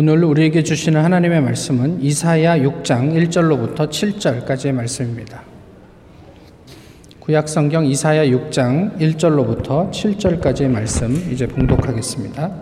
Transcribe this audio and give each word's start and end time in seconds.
오늘 0.00 0.22
우리에게 0.22 0.62
주시는 0.62 1.02
하나님의 1.02 1.40
말씀은 1.40 2.00
이사야 2.00 2.58
6장 2.58 3.14
1절로부터 3.14 3.90
7절까지의 3.90 4.70
말씀입니다. 4.70 5.42
구약 7.18 7.48
성경 7.48 7.84
이사야 7.84 8.26
6장 8.26 8.96
1절로부터 8.96 9.90
7절까지의 9.90 10.68
말씀 10.68 11.10
이제 11.32 11.48
봉독하겠습니다. 11.48 12.52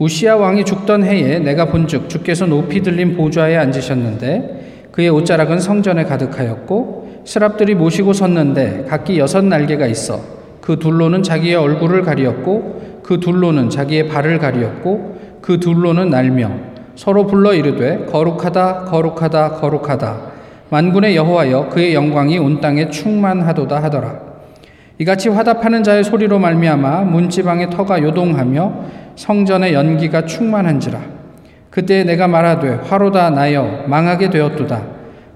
우시아 0.00 0.34
왕이 0.34 0.64
죽던 0.64 1.04
해에 1.04 1.38
내가 1.38 1.66
본즉 1.66 2.08
주께서 2.08 2.44
높이 2.44 2.82
들린 2.82 3.16
보좌에 3.16 3.54
앉으셨는데 3.54 4.88
그의 4.90 5.10
옷자락은 5.10 5.60
성전에 5.60 6.02
가득하였고 6.02 7.22
스랍들이 7.24 7.76
모시고 7.76 8.12
섰는데 8.12 8.86
각기 8.88 9.20
여섯 9.20 9.44
날개가 9.44 9.86
있어 9.86 10.20
그 10.60 10.80
둘로는 10.80 11.22
자기의 11.22 11.54
얼굴을 11.54 12.02
가리었고 12.02 13.00
그 13.04 13.20
둘로는 13.20 13.70
자기의 13.70 14.08
발을 14.08 14.40
가리었고 14.40 15.13
그 15.44 15.60
둘로는 15.60 16.08
날며 16.08 16.50
서로 16.94 17.26
불러 17.26 17.52
이르되 17.52 18.06
거룩하다 18.06 18.84
거룩하다 18.84 19.50
거룩하다. 19.50 20.16
만군의 20.70 21.16
여호와여 21.16 21.68
그의 21.68 21.94
영광이 21.94 22.38
온 22.38 22.62
땅에 22.62 22.88
충만하도다 22.88 23.82
하더라. 23.82 24.20
이같이 24.96 25.28
화답하는 25.28 25.82
자의 25.82 26.02
소리로 26.02 26.38
말미암아 26.38 27.02
문지방의 27.02 27.68
터가 27.68 28.02
요동하며 28.02 28.72
성전의 29.16 29.74
연기가 29.74 30.24
충만한지라. 30.24 30.98
그때 31.68 32.04
내가 32.04 32.26
말하되 32.26 32.80
화로다 32.84 33.28
나여 33.28 33.84
망하게 33.86 34.30
되었도다. 34.30 34.80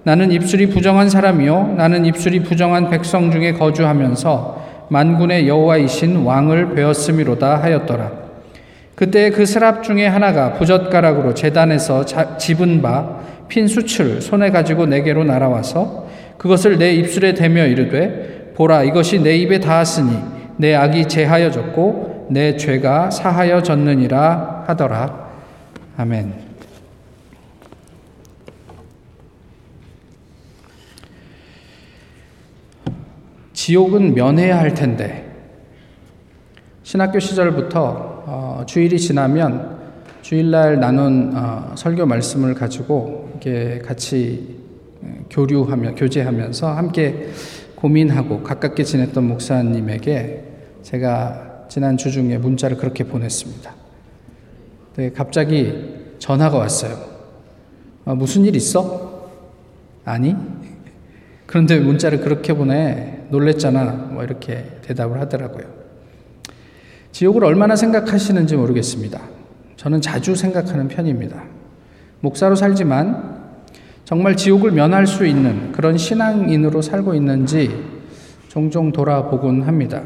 나는 0.05 0.33
입술이 0.33 0.71
부정한 0.71 1.11
사람이요 1.11 1.75
나는 1.77 2.07
입술이 2.07 2.45
부정한 2.45 2.89
백성 2.89 3.31
중에 3.31 3.53
거주하면서 3.53 4.87
만군의 4.89 5.47
여호와이신 5.47 6.25
왕을 6.25 6.75
배웠음이로다 6.77 7.63
하였더라 7.63 8.28
그때 8.99 9.31
그 9.31 9.47
스랍 9.47 9.85
중에 9.85 10.09
하나가 10.09 10.55
부젓가락으로 10.55 11.35
재단에서 11.35 12.05
집은 12.37 12.83
바 12.83 13.29
핀 13.49 13.67
수출 13.67 14.21
손에 14.21 14.51
가지고 14.51 14.87
내게로 14.87 15.25
날아와서 15.25 16.07
그것을 16.37 16.79
내 16.79 16.93
입술에 16.93 17.35
대며 17.35 17.67
이르되 17.67 18.53
보라 18.55 18.85
이것이 18.85 19.21
내 19.21 19.37
입에 19.37 19.59
닿았으니 19.61 20.19
내 20.59 20.75
악이 20.75 21.09
제하여졌고 21.09 22.29
내 22.31 22.57
죄가 22.57 23.11
사하여졌느니라 23.11 24.65
하더라 24.67 25.29
아멘. 25.97 26.49
지옥은 33.55 34.15
면해야 34.15 34.59
할 34.59 34.75
텐데 34.75 35.27
신학교 36.83 37.19
시절부터 37.19 38.18
어, 38.31 38.63
주일이 38.67 38.99
지나면 38.99 39.79
주일날 40.21 40.79
나눈 40.81 41.33
어, 41.35 41.73
설교 41.75 42.05
말씀을 42.05 42.55
가지고 42.55 43.31
이렇게 43.31 43.79
같이 43.79 44.59
교류하며 45.31 45.95
교제하면서 45.95 46.75
함께 46.75 47.31
고민하고 47.75 48.43
가깝게 48.43 48.85
지냈던 48.85 49.27
목사님에게 49.29 50.45
제가 50.83 51.69
지난 51.71 51.97
주 51.97 52.11
중에 52.11 52.37
문자를 52.37 52.77
그렇게 52.77 53.05
보냈습니다. 53.05 53.75
네, 54.97 55.11
갑자기 55.13 55.95
전화가 56.19 56.59
왔어요. 56.59 56.99
어, 58.05 58.15
무슨 58.15 58.45
일 58.45 58.57
있어? 58.57 59.31
아니? 60.05 60.37
그런데 61.47 61.81
문자를 61.81 62.21
그렇게 62.21 62.53
보내 62.53 63.21
놀랬잖아. 63.31 64.11
뭐 64.13 64.23
이렇게 64.23 64.67
대답을 64.83 65.19
하더라고요. 65.19 65.78
지옥을 67.13 67.45
얼마나 67.45 67.77
생각하시는지 67.77 68.57
모르겠습니다. 68.57 69.21
저는 69.77 70.01
자주 70.01 70.35
생각하는 70.35 70.89
편입니다. 70.89 71.43
목사로 72.21 72.55
살지만 72.55 73.39
정말 74.05 74.37
지옥을 74.37 74.73
면할 74.73 75.07
수 75.07 75.27
있는 75.27 75.73
그런 75.73 75.99
신앙인으로 75.99 76.83
살고 76.83 77.15
있는지 77.15 77.71
종종 78.49 78.91
돌아보곤 78.91 79.63
합니다. 79.63 80.03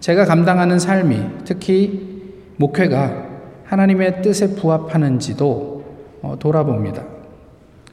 제가 0.00 0.24
감당하는 0.24 0.78
삶이 0.78 1.44
특히 1.44 2.22
목회가 2.56 3.26
하나님의 3.64 4.22
뜻에 4.22 4.54
부합하는지도 4.54 5.84
어, 6.22 6.36
돌아봅니다. 6.38 7.04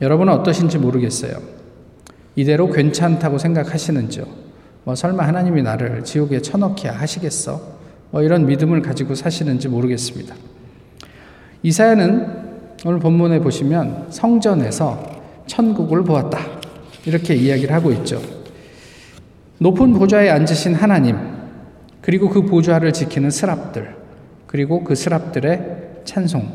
여러분은 0.02 0.34
어떠신지 0.34 0.78
모르겠어요. 0.78 1.32
이대로 2.36 2.70
괜찮다고 2.70 3.38
생각하시는지요? 3.38 4.26
뭐 4.84 4.96
설마 4.96 5.26
하나님이 5.26 5.62
나를 5.64 6.04
지옥에 6.04 6.42
쳐넣기야 6.42 6.94
하시겠어? 6.94 7.79
뭐 8.12 8.22
이런 8.22 8.46
믿음을 8.46 8.82
가지고 8.82 9.16
사시는지 9.16 9.68
모르겠습니다. 9.68 10.36
이사야는 11.64 12.50
오늘 12.86 13.00
본문에 13.00 13.40
보시면 13.40 14.08
성전에서 14.10 15.22
천국을 15.46 16.04
보았다. 16.04 16.40
이렇게 17.06 17.36
이야기를 17.36 17.74
하고 17.74 17.92
있죠. 17.92 18.22
높은 19.58 19.94
보좌에 19.94 20.30
앉으신 20.30 20.74
하나님, 20.74 21.18
그리고 22.02 22.30
그 22.30 22.46
보좌를 22.46 22.94
지키는 22.94 23.30
스랍들, 23.30 23.96
그리고 24.48 24.84
그 24.84 24.96
스랍들의 24.96 26.02
찬송. 26.06 26.48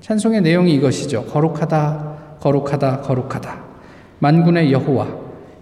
찬송의 0.00 0.42
내용이 0.42 0.74
이것이죠. 0.74 1.24
거룩하다, 1.24 2.36
거룩하다, 2.40 3.00
거룩하다. 3.00 3.64
만군의 4.18 4.70
여호와, 4.72 5.08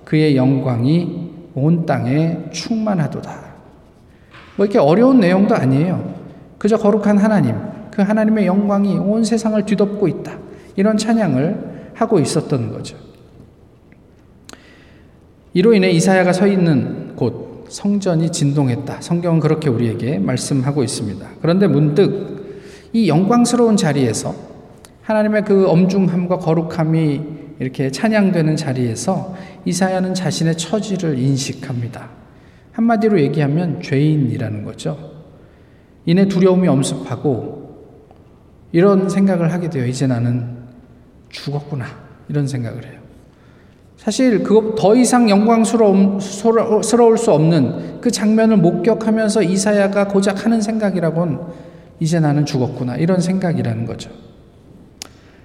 그의 0.04 0.37
영광이 0.37 1.31
온 1.54 1.87
땅에 1.87 2.38
충만하도다. 2.50 3.41
뭐 4.56 4.66
이렇게 4.66 4.78
어려운 4.78 5.20
내용도 5.20 5.54
아니에요. 5.54 6.14
그저 6.58 6.76
거룩한 6.76 7.18
하나님, 7.18 7.56
그 7.90 8.02
하나님의 8.02 8.46
영광이 8.46 8.96
온 8.98 9.24
세상을 9.24 9.64
뒤덮고 9.64 10.08
있다. 10.08 10.38
이런 10.76 10.96
찬양을 10.96 11.92
하고 11.94 12.18
있었던 12.18 12.72
거죠. 12.72 12.96
이로 15.54 15.74
인해 15.74 15.91
이사야가 15.91 16.32
서 16.32 16.46
있는 16.46 17.14
곳 17.14 17.66
성전이 17.68 18.32
진동했다. 18.32 19.00
성경은 19.00 19.41
그렇게 19.41 19.68
우리에게 19.68 20.18
말씀하고 20.18 20.82
있습니다. 20.82 21.26
그런데 21.41 21.66
문득 21.66 22.91
이 22.92 23.08
영광스러운 23.08 23.76
자리에서 23.76 24.34
하나님의 25.02 25.44
그 25.44 25.68
엄중함과 25.68 26.38
거룩함이 26.38 27.20
이렇게 27.58 27.91
찬양되는 27.91 28.56
자리에서 28.56 29.34
이사야는 29.64 30.14
자신의 30.14 30.56
처지를 30.56 31.18
인식합니다. 31.18 32.22
한마디로 32.82 33.20
얘기하면 33.20 33.81
죄인이라는 33.81 34.65
거죠. 34.65 35.12
이내 36.04 36.26
두려움이 36.26 36.66
엄습하고 36.69 37.62
이런 38.72 39.09
생각을 39.09 39.53
하게 39.53 39.70
돼요. 39.70 39.87
이제 39.87 40.06
나는 40.06 40.56
죽었구나. 41.28 41.87
이런 42.28 42.47
생각을 42.47 42.84
해요. 42.84 43.00
사실 43.97 44.42
그것 44.42 44.75
더 44.75 44.97
이상 44.97 45.31
영광스러울 45.31 46.21
수 47.19 47.32
없는 47.32 48.00
그 48.00 48.10
장면을 48.10 48.56
목격하면서 48.56 49.42
이사야가 49.42 50.09
고작 50.09 50.44
하는 50.44 50.60
생각이라곤 50.60 51.41
이제 52.00 52.19
나는 52.19 52.44
죽었구나. 52.44 52.97
이런 52.97 53.21
생각이라는 53.21 53.87
거죠. 53.87 54.10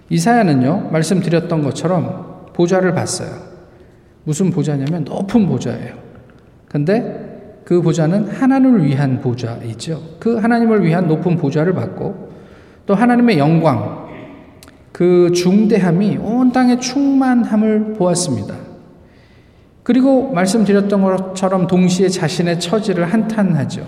이사야는요, 0.09 0.89
말씀드렸던 0.91 1.61
것처럼 1.61 2.47
보좌를 2.53 2.95
봤어요. 2.95 3.29
무슨 4.23 4.49
보좌냐면 4.49 5.03
높은 5.03 5.45
보좌예요. 5.47 5.95
근데 6.67 7.26
그 7.67 7.81
보좌는 7.81 8.29
하나님을 8.29 8.85
위한 8.85 9.19
보좌이죠. 9.19 10.01
그 10.19 10.37
하나님을 10.37 10.85
위한 10.85 11.05
높은 11.05 11.35
보좌를 11.35 11.73
받고 11.73 12.29
또 12.85 12.95
하나님의 12.95 13.39
영광, 13.39 14.07
그 14.93 15.33
중대함이 15.33 16.15
온 16.15 16.53
땅에 16.53 16.79
충만함을 16.79 17.95
보았습니다. 17.95 18.55
그리고 19.83 20.31
말씀드렸던 20.31 21.01
것처럼 21.01 21.67
동시에 21.67 22.07
자신의 22.07 22.61
처지를 22.61 23.03
한탄하죠. 23.03 23.85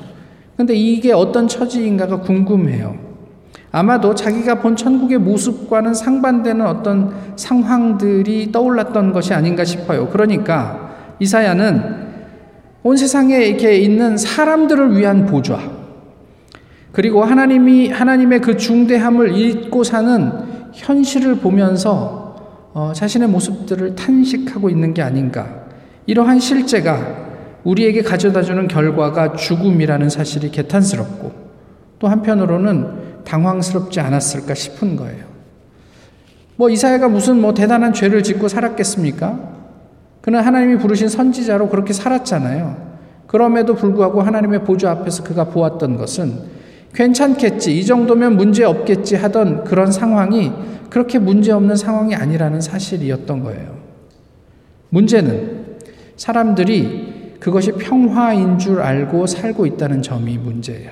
근데 0.58 0.76
이게 0.76 1.14
어떤 1.14 1.48
처지인가가 1.48 2.20
궁금해요. 2.20 2.98
아마도 3.72 4.14
자기가 4.14 4.56
본 4.56 4.76
천국의 4.76 5.20
모습과는 5.20 5.94
상반되는 5.94 6.68
어떤 6.68 7.14
상황들이 7.38 8.52
떠올랐던 8.52 9.14
것이 9.14 9.34
아닌가 9.34 9.64
싶어요. 9.64 10.10
그러니까 10.10 11.16
이사야는 11.22 12.09
온 12.84 12.96
세상에 12.96 13.44
이렇게 13.46 13.78
있는 13.78 14.18
사람들을 14.18 14.98
위한 14.98 15.26
보좌, 15.26 15.60
그리고 16.92 17.24
하나님이, 17.24 17.90
하나님의 17.90 18.42
그 18.42 18.58
중대함을 18.58 19.36
잊고 19.36 19.84
사는 19.84 20.32
현실을 20.74 21.36
보면서 21.36 22.20
어, 22.74 22.92
자신의 22.94 23.28
모습들을 23.30 23.96
탄식하고 23.96 24.70
있는 24.70 24.94
게 24.94 25.02
아닌가. 25.02 25.66
이러한 26.06 26.40
실제가 26.40 27.28
우리에게 27.64 28.02
가져다 28.02 28.42
주는 28.42 28.68
결과가 28.68 29.36
죽음이라는 29.36 30.10
사실이 30.10 30.52
개탄스럽고 30.52 31.32
또 32.00 32.08
한편으로는 32.08 33.24
당황스럽지 33.26 34.00
않았을까 34.00 34.54
싶은 34.54 34.96
거예요. 34.96 35.26
뭐 36.56 36.70
이사야가 36.70 37.10
무슨 37.10 37.42
뭐 37.42 37.54
대단한 37.54 37.94
죄를 37.94 38.24
짓고 38.24 38.48
살았겠습니까? 38.48 39.59
그는 40.22 40.42
하나님이 40.42 40.78
부르신 40.78 41.08
선지자로 41.08 41.70
그렇게 41.70 41.94
살았잖아요. 41.94 42.90
그럼에도 43.28 43.76
불구하고 43.76 44.22
하나님의 44.22 44.64
보좌 44.64 44.92
앞에서 44.92 45.24
그가 45.24 45.46
보았던 45.46 45.98
것은 45.98 46.60
괜찮겠지. 46.94 47.78
이 47.78 47.86
정도면 47.86 48.36
문제 48.36 48.64
없겠지 48.64 49.16
하던 49.16 49.64
그런 49.64 49.92
상황이 49.92 50.52
그렇게 50.90 51.20
문제 51.20 51.52
없는 51.52 51.76
상황이 51.76 52.16
아니라는 52.16 52.62
사실이었던 52.62 53.44
거예요. 53.44 53.78
문제는 54.90 55.78
사람들이 56.16 57.38
그것이 57.40 57.74
평화인 57.74 58.58
줄 58.58 58.82
알고 58.82 59.28
살고 59.28 59.66
있다는 59.66 60.02
점이 60.02 60.38
문제예요. 60.38 60.92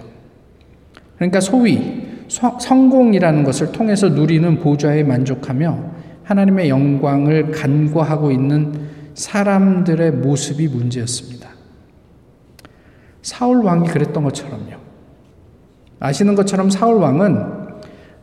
그러니까 1.16 1.42
소위 1.42 2.06
성공이라는 2.28 3.44
것을 3.44 3.72
통해서 3.72 4.10
누리는 4.10 4.60
보좌에 4.60 5.04
만족하며 5.04 5.98
하나님의 6.24 6.70
영광을 6.70 7.52
간과하고 7.52 8.32
있는 8.32 8.97
사람들의 9.18 10.12
모습이 10.12 10.68
문제였습니다. 10.68 11.50
사울 13.24 13.64
왕이 13.64 13.88
그랬던 13.88 14.24
것처럼요. 14.24 14.78
아시는 16.00 16.36
것처럼 16.36 16.70
사울 16.70 16.98
왕은 17.02 17.58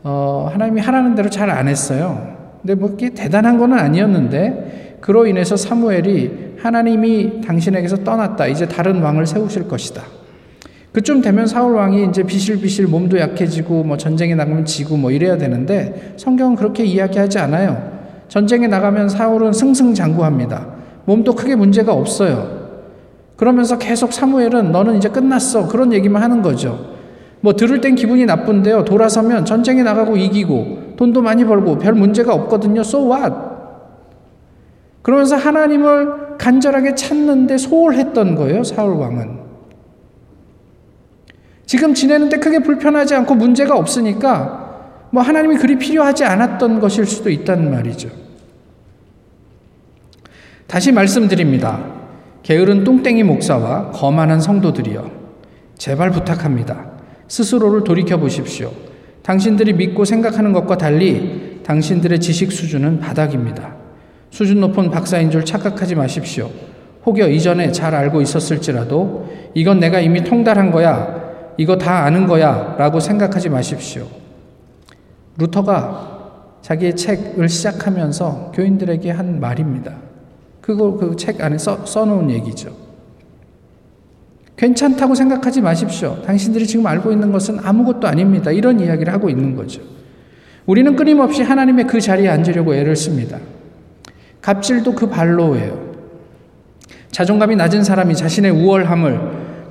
어, 0.04 0.48
하나님이 0.52 0.80
하라는 0.80 1.14
대로 1.16 1.28
잘 1.28 1.50
안 1.50 1.66
했어요. 1.66 2.36
근데 2.62 2.76
뭐 2.76 2.90
그게 2.90 3.10
대단한 3.10 3.58
건 3.58 3.72
아니었는데 3.72 4.98
그로 5.00 5.26
인해서 5.26 5.56
사무엘이 5.56 6.54
하나님이 6.60 7.40
당신에게서 7.42 8.04
떠났다. 8.04 8.46
이제 8.46 8.66
다른 8.66 9.02
왕을 9.02 9.26
세우실 9.26 9.66
것이다. 9.66 10.02
그쯤 10.92 11.22
되면 11.22 11.48
사울 11.48 11.74
왕이 11.74 12.06
이제 12.06 12.22
비실비실 12.22 12.86
몸도 12.86 13.18
약해지고 13.18 13.82
뭐 13.82 13.96
전쟁에 13.96 14.36
나가면 14.36 14.64
지고 14.64 14.96
뭐 14.96 15.10
이래야 15.10 15.36
되는데 15.36 16.14
성경은 16.16 16.54
그렇게 16.54 16.84
이야기하지 16.84 17.40
않아요. 17.40 17.92
전쟁에 18.28 18.68
나가면 18.68 19.08
사울은 19.08 19.52
승승장구합니다. 19.52 20.73
몸도 21.04 21.34
크게 21.34 21.54
문제가 21.56 21.92
없어요. 21.92 22.64
그러면서 23.36 23.78
계속 23.78 24.12
사무엘은 24.12 24.72
너는 24.72 24.96
이제 24.96 25.08
끝났어. 25.08 25.68
그런 25.68 25.92
얘기만 25.92 26.22
하는 26.22 26.42
거죠. 26.42 26.94
뭐 27.40 27.54
들을 27.54 27.80
땐 27.80 27.94
기분이 27.94 28.24
나쁜데요. 28.24 28.84
돌아서면 28.84 29.44
전쟁에 29.44 29.82
나가고 29.82 30.16
이기고 30.16 30.94
돈도 30.96 31.20
많이 31.20 31.44
벌고 31.44 31.78
별 31.78 31.94
문제가 31.94 32.32
없거든요. 32.32 32.80
So 32.80 33.12
what? 33.12 33.34
그러면서 35.02 35.36
하나님을 35.36 36.38
간절하게 36.38 36.94
찾는데 36.94 37.58
소홀했던 37.58 38.36
거예요. 38.36 38.64
사울 38.64 38.94
왕은. 38.96 39.44
지금 41.66 41.92
지내는데 41.92 42.38
크게 42.38 42.60
불편하지 42.60 43.14
않고 43.14 43.34
문제가 43.34 43.76
없으니까 43.76 45.08
뭐 45.10 45.22
하나님이 45.22 45.56
그리 45.56 45.76
필요하지 45.78 46.24
않았던 46.24 46.80
것일 46.80 47.06
수도 47.06 47.30
있다는 47.30 47.70
말이죠. 47.70 48.08
다시 50.66 50.92
말씀드립니다. 50.92 51.84
게으른 52.42 52.84
뚱땡이 52.84 53.22
목사와 53.22 53.90
거만한 53.90 54.40
성도들이여 54.40 55.10
제발 55.76 56.10
부탁합니다. 56.10 56.86
스스로를 57.28 57.84
돌이켜 57.84 58.16
보십시오. 58.18 58.70
당신들이 59.22 59.72
믿고 59.72 60.04
생각하는 60.04 60.52
것과 60.52 60.76
달리 60.76 61.60
당신들의 61.64 62.20
지식 62.20 62.52
수준은 62.52 63.00
바닥입니다. 63.00 63.74
수준 64.30 64.60
높은 64.60 64.90
박사인 64.90 65.30
줄 65.30 65.44
착각하지 65.44 65.94
마십시오. 65.94 66.50
혹여 67.06 67.28
이전에 67.28 67.72
잘 67.72 67.94
알고 67.94 68.20
있었을지라도 68.20 69.30
이건 69.54 69.80
내가 69.80 70.00
이미 70.00 70.24
통달한 70.24 70.70
거야. 70.70 71.22
이거 71.56 71.78
다 71.78 72.04
아는 72.04 72.26
거야. 72.26 72.74
라고 72.78 73.00
생각하지 73.00 73.48
마십시오. 73.48 74.06
루터가 75.38 76.12
자기의 76.62 76.96
책을 76.96 77.48
시작하면서 77.48 78.52
교인들에게 78.54 79.10
한 79.10 79.40
말입니다. 79.40 80.03
그걸 80.64 80.96
그 80.96 81.14
책 81.16 81.42
안에 81.42 81.58
써, 81.58 81.84
써놓은 81.84 82.30
얘기죠. 82.30 82.70
괜찮다고 84.56 85.14
생각하지 85.14 85.60
마십시오. 85.60 86.22
당신들이 86.24 86.66
지금 86.66 86.86
알고 86.86 87.12
있는 87.12 87.32
것은 87.32 87.58
아무것도 87.62 88.06
아닙니다. 88.08 88.50
이런 88.50 88.80
이야기를 88.80 89.12
하고 89.12 89.28
있는 89.28 89.54
거죠. 89.56 89.82
우리는 90.64 90.96
끊임없이 90.96 91.42
하나님의 91.42 91.86
그 91.86 92.00
자리에 92.00 92.28
앉으려고 92.28 92.74
애를 92.74 92.96
씁니다. 92.96 93.38
갑질도 94.40 94.94
그 94.94 95.08
발로예요. 95.10 95.94
자존감이 97.10 97.56
낮은 97.56 97.84
사람이 97.84 98.14
자신의 98.16 98.50
우월함을 98.52 99.20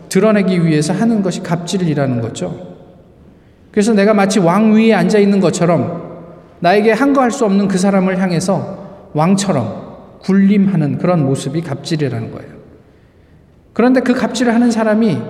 드러내기 0.10 0.64
위해서 0.64 0.94
하는 0.94 1.24
것이 1.24 1.42
갑질이라는 1.42 2.22
거죠. 2.22 2.76
그래서 3.72 3.94
내가 3.94 4.14
마치 4.14 4.38
왕 4.40 4.74
위에 4.76 4.94
앉아 4.94 5.18
있는 5.18 5.40
것처럼 5.40 6.04
나에게 6.60 6.92
한 6.92 7.14
거 7.14 7.22
할 7.22 7.32
수 7.32 7.46
없는 7.46 7.68
그 7.68 7.80
사람을 7.80 8.22
향해서 8.22 9.10
왕처럼 9.14 9.83
군림하는 10.24 10.98
그런 10.98 11.26
모습이 11.26 11.62
갑질이라는 11.62 12.32
거예요. 12.32 12.54
그런데 13.74 14.02
그 14.02 14.14
갑질을 14.14 14.54
하는 14.54 14.72
사람이 14.72 15.22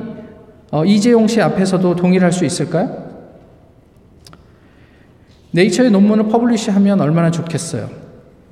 어, 0.71 0.85
이재용 0.85 1.27
씨 1.27 1.41
앞에서도 1.41 1.95
동일할 1.95 2.31
수 2.31 2.45
있을까요? 2.45 3.11
네이처의 5.51 5.91
논문을 5.91 6.29
publish하면 6.29 6.99
얼마나 6.99 7.29
좋겠어요. 7.29 7.89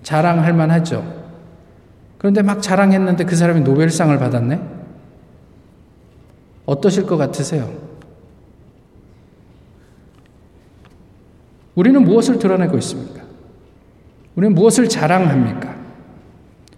자랑할 0.04 0.54
만하죠. 0.54 1.22
그런데 2.18 2.44
막 2.44 2.62
자랑했는데 2.62 3.26
그 3.26 3.36
사람이 3.36 3.62
노벨상을 3.62 4.16
받았네? 4.18 4.62
어떠실 6.68 7.08
것 7.08 7.18
같으세요? 7.18 7.72
우리는 11.74 12.04
무엇을 12.04 12.38
드러내고 12.38 12.78
있습니까? 12.78 13.24
우리는 14.36 14.54
무엇을 14.54 14.88
자랑합니까? 14.88 15.81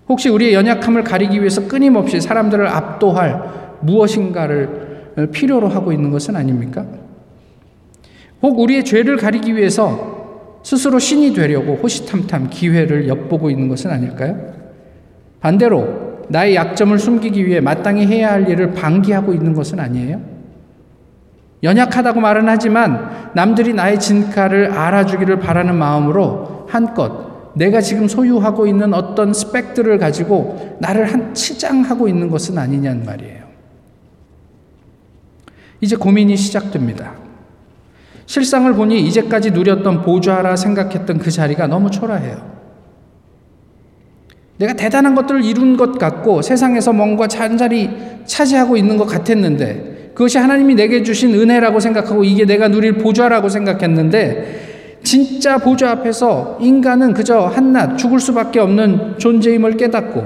혹시 0.09 0.29
우리의 0.29 0.53
연약함을 0.53 1.03
가리기 1.03 1.39
위해서 1.39 1.67
끊임없이 1.67 2.19
사람들을 2.19 2.67
압도할 2.67 3.79
무엇인가를 3.81 5.29
필요로 5.31 5.69
하고 5.69 5.91
있는 5.91 6.11
것은 6.11 6.35
아닙니까? 6.35 6.85
혹 8.41 8.59
우리의 8.59 8.83
죄를 8.83 9.17
가리기 9.17 9.55
위해서 9.55 10.59
스스로 10.63 10.99
신이 10.99 11.33
되려고 11.33 11.75
호시탐탐 11.75 12.49
기회를 12.49 13.07
엿보고 13.07 13.49
있는 13.49 13.67
것은 13.67 13.91
아닐까요? 13.91 14.37
반대로 15.39 16.23
나의 16.29 16.55
약점을 16.55 16.97
숨기기 16.97 17.45
위해 17.45 17.59
마땅히 17.59 18.05
해야 18.05 18.31
할 18.31 18.49
일을 18.49 18.71
방기하고 18.71 19.33
있는 19.33 19.53
것은 19.53 19.79
아니에요? 19.79 20.21
연약하다고 21.63 22.19
말은 22.19 22.49
하지만 22.49 23.31
남들이 23.33 23.73
나의 23.73 23.99
진가를 23.99 24.71
알아주기를 24.71 25.39
바라는 25.39 25.75
마음으로 25.75 26.67
한껏 26.69 27.32
내가 27.55 27.81
지금 27.81 28.07
소유하고 28.07 28.65
있는 28.67 28.93
어떤 28.93 29.33
스펙들을 29.33 29.97
가지고 29.99 30.77
나를 30.79 31.11
한 31.11 31.33
치장하고 31.33 32.07
있는 32.07 32.29
것은 32.29 32.57
아니냐는 32.57 33.05
말이에요. 33.05 33.43
이제 35.81 35.95
고민이 35.95 36.35
시작됩니다. 36.35 37.13
실상을 38.25 38.71
보니 38.73 39.01
이제까지 39.07 39.51
누렸던 39.51 40.01
보좌라 40.01 40.55
생각했던 40.55 41.19
그 41.19 41.29
자리가 41.29 41.67
너무 41.67 41.91
초라해요. 41.91 42.53
내가 44.57 44.73
대단한 44.73 45.13
것들을 45.13 45.43
이룬 45.43 45.77
것 45.77 45.97
같고 45.99 46.41
세상에서 46.41 46.93
뭔가 46.93 47.27
잔자리 47.27 47.89
차지하고 48.25 48.77
있는 48.77 48.97
것 48.97 49.05
같았는데 49.05 50.11
그것이 50.13 50.37
하나님이 50.37 50.75
내게 50.75 51.03
주신 51.03 51.33
은혜라고 51.33 51.79
생각하고 51.79 52.23
이게 52.23 52.45
내가 52.45 52.67
누릴 52.67 52.93
보좌라고 52.93 53.49
생각했는데 53.49 54.72
진짜 55.03 55.57
보좌 55.57 55.91
앞에서 55.91 56.57
인간은 56.61 57.13
그저 57.13 57.45
한낱 57.47 57.97
죽을 57.97 58.19
수밖에 58.19 58.59
없는 58.59 59.19
존재임을 59.19 59.77
깨닫고 59.77 60.25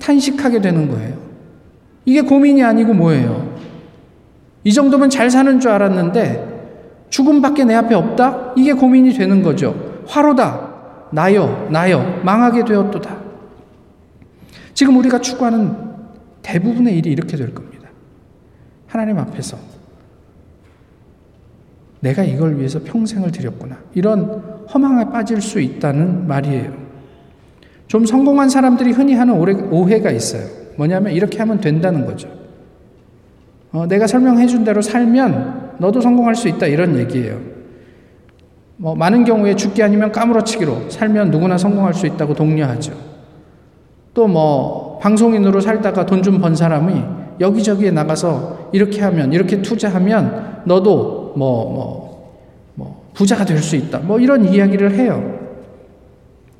탄식하게 0.00 0.60
되는 0.60 0.88
거예요. 0.88 1.16
이게 2.04 2.20
고민이 2.20 2.62
아니고 2.62 2.94
뭐예요? 2.94 3.56
이 4.64 4.72
정도면 4.72 5.08
잘 5.08 5.30
사는 5.30 5.60
줄 5.60 5.70
알았는데 5.70 7.06
죽음밖에 7.10 7.64
내 7.64 7.74
앞에 7.74 7.94
없다? 7.94 8.52
이게 8.56 8.72
고민이 8.72 9.12
되는 9.14 9.42
거죠. 9.42 10.02
화로다. 10.06 10.68
나여, 11.10 11.68
나여, 11.70 12.20
망하게 12.22 12.64
되었도다. 12.64 13.16
지금 14.74 14.96
우리가 14.98 15.20
추구하는 15.20 15.74
대부분의 16.42 16.98
일이 16.98 17.10
이렇게 17.10 17.36
될 17.36 17.54
겁니다. 17.54 17.88
하나님 18.86 19.18
앞에서 19.18 19.56
내가 22.00 22.22
이걸 22.24 22.56
위해서 22.58 22.78
평생을 22.84 23.32
들였구나. 23.32 23.76
이런 23.94 24.42
허망에 24.72 25.06
빠질 25.06 25.40
수 25.40 25.60
있다는 25.60 26.26
말이에요. 26.28 26.72
좀 27.86 28.04
성공한 28.06 28.48
사람들이 28.48 28.92
흔히 28.92 29.14
하는 29.14 29.34
오해가 29.70 30.10
있어요. 30.10 30.42
뭐냐면 30.76 31.12
이렇게 31.12 31.38
하면 31.38 31.60
된다는 31.60 32.04
거죠. 32.06 32.28
어, 33.72 33.86
내가 33.86 34.06
설명해 34.06 34.46
준 34.46 34.64
대로 34.64 34.80
살면 34.80 35.72
너도 35.78 36.00
성공할 36.00 36.34
수 36.34 36.48
있다 36.48 36.66
이런 36.66 36.96
얘기예요. 36.98 37.38
뭐 38.76 38.94
많은 38.94 39.24
경우에 39.24 39.56
죽기 39.56 39.82
아니면 39.82 40.12
까무러치기로 40.12 40.90
살면 40.90 41.30
누구나 41.30 41.58
성공할 41.58 41.94
수 41.94 42.06
있다고 42.06 42.34
독려하죠. 42.34 42.92
또 44.14 44.26
뭐 44.28 44.98
방송인으로 45.00 45.60
살다가 45.60 46.04
돈 46.06 46.22
좀 46.22 46.40
번 46.40 46.54
사람이 46.56 47.02
여기저기에 47.40 47.90
나가서 47.92 48.70
이렇게 48.72 49.00
하면 49.02 49.32
이렇게 49.32 49.62
투자하면 49.62 50.62
너도 50.64 51.17
뭐, 51.38 51.72
뭐, 51.72 52.32
뭐, 52.74 53.10
부자가 53.14 53.44
될 53.44 53.58
수 53.62 53.76
있다. 53.76 54.00
뭐 54.00 54.18
이런 54.18 54.44
이야기를 54.52 54.94
해요. 54.94 55.38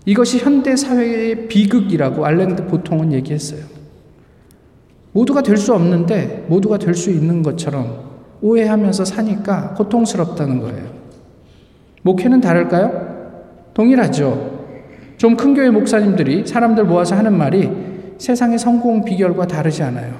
이것이 0.06 0.38
현대 0.38 0.75
사회의 0.76 1.49
비극이라고 1.49 2.25
알랭드 2.25 2.66
보통은 2.66 3.12
얘기했어요. 3.12 3.61
모두가 5.12 5.42
될 5.42 5.56
수 5.56 5.75
없는데 5.75 6.47
모두가 6.49 6.78
될 6.78 6.94
수 6.94 7.11
있는 7.11 7.42
것처럼 7.42 8.08
오해하면서 8.40 9.04
사니까 9.04 9.75
고통스럽다는 9.75 10.61
거예요. 10.61 10.87
목회는 12.02 12.40
다를까요? 12.40 13.18
동일하죠. 13.75 14.58
좀 15.18 15.37
큰 15.37 15.54
교회 15.54 15.68
목사님들이 15.70 16.47
사람들 16.47 16.85
모아서 16.85 17.16
하는 17.16 17.37
말이 17.37 17.68
세상의 18.18 18.58
성공 18.58 19.04
비결과 19.04 19.47
다르지 19.49 19.82
않아요. 19.82 20.14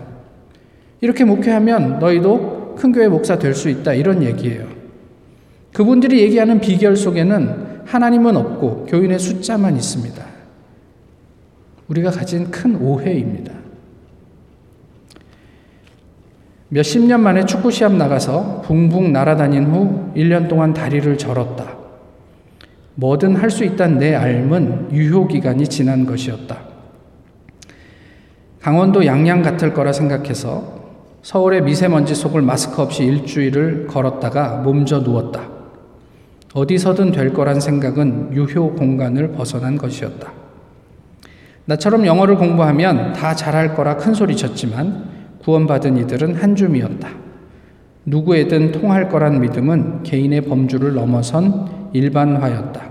이렇게 1.01 1.25
목회하면 1.25 2.01
너희도 2.01 2.58
큰 2.79 2.93
교회 2.93 3.09
목사 3.09 3.39
될 3.39 3.55
수 3.55 3.69
있다. 3.69 3.93
이런 3.93 4.23
얘기예요. 4.23 4.67
그분들이 5.73 6.21
얘기하는 6.23 6.61
비결 6.61 6.97
속에는 6.97 7.83
하나님은 7.85 8.37
없고 8.37 8.87
교인의 8.87 9.19
숫자만 9.19 9.77
있습니다. 9.77 10.25
우리가 11.89 12.11
가진 12.11 12.51
큰 12.51 12.77
오해입니다. 12.77 13.53
몇십 16.71 17.03
년 17.07 17.23
만에 17.23 17.45
축구 17.47 17.71
시합 17.71 17.95
나가서 17.95 18.63
붕붕 18.63 19.13
날아다닌 19.13 19.65
후 19.65 20.13
1년 20.15 20.49
동안 20.49 20.75
다리를 20.75 21.17
절었다. 21.17 21.77
뭐든 22.95 23.37
할 23.37 23.51
수 23.51 23.65
있다는 23.65 23.99
내 23.99 24.15
알은 24.15 24.89
유효 24.93 25.27
기간이 25.27 25.67
지난 25.69 26.05
것이었다. 26.05 26.59
강원도 28.61 29.07
양양 29.07 29.43
같을 29.43 29.73
거라 29.73 29.93
생각해서 29.93 30.78
서울의 31.23 31.63
미세먼지 31.63 32.15
속을 32.15 32.43
마스크 32.43 32.81
없이 32.81 33.05
일주일을 33.05 33.87
걸었다가 33.87 34.59
몸져 34.59 35.01
누웠다. 35.01 35.49
어디서든 36.55 37.13
될 37.13 37.33
거란 37.33 37.61
생각은 37.61 38.31
유효 38.33 38.73
공간을 38.75 39.33
벗어난 39.33 39.77
것이었다. 39.77 40.33
나처럼 41.67 42.07
영어를 42.07 42.37
공부하면 42.37 43.13
다 43.13 43.35
잘할 43.35 43.75
거라 43.75 43.97
큰 43.97 44.15
소리 44.15 44.37
쳤지만 44.37 45.05
구원받은 45.43 45.99
이들은 45.99 46.37
한 46.37 46.57
줌이었다. 46.57 47.09
누구에든 48.07 48.73
통할 48.73 49.09
거란 49.09 49.41
믿음은 49.41 50.03
개인의 50.03 50.43
범주를 50.43 50.95
넘어선 50.95 51.91
일반화였다. 51.93 52.89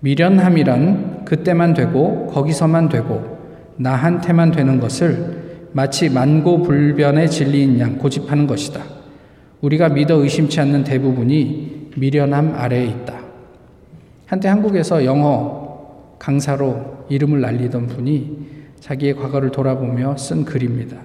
미련함이란 0.00 1.24
그때만 1.24 1.74
되고 1.74 2.26
거기서만 2.26 2.88
되고 2.88 3.38
나한테만 3.76 4.52
되는 4.52 4.78
것을 4.78 5.47
마치 5.72 6.08
만고불변의 6.08 7.30
진리인 7.30 7.78
양 7.78 7.98
고집하는 7.98 8.46
것이다. 8.46 8.82
우리가 9.60 9.88
믿어 9.88 10.16
의심치 10.16 10.60
않는 10.60 10.84
대부분이 10.84 11.90
미련함 11.96 12.54
아래에 12.54 12.86
있다. 12.86 13.20
한때 14.26 14.48
한국에서 14.48 15.04
영어 15.04 16.16
강사로 16.18 17.06
이름을 17.08 17.40
날리던 17.40 17.86
분이 17.88 18.48
자기의 18.80 19.16
과거를 19.16 19.50
돌아보며 19.50 20.16
쓴 20.16 20.44
글입니다. 20.44 20.96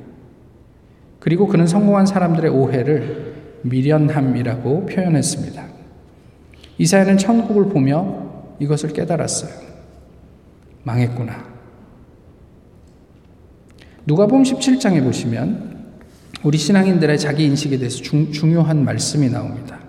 그리고 1.20 1.48
그는 1.48 1.66
성공한 1.66 2.06
사람들의 2.06 2.52
오해를 2.52 3.34
미련함이라고 3.64 4.86
표현했습니다. 4.86 5.64
이사야는 6.78 7.18
천국을 7.18 7.70
보며 7.70 8.32
이것을 8.60 8.90
깨달았어요. 8.90 9.52
망했구나. 10.84 11.53
누가복음 14.06 14.44
17장에 14.44 15.04
보시면 15.04 15.74
우리 16.44 16.58
신앙인들의 16.58 17.18
자기 17.20 17.46
인식에 17.46 17.78
대해서 17.78 18.02
중, 18.02 18.32
중요한 18.32 18.84
말씀이 18.84 19.30
나옵니다. 19.30 19.80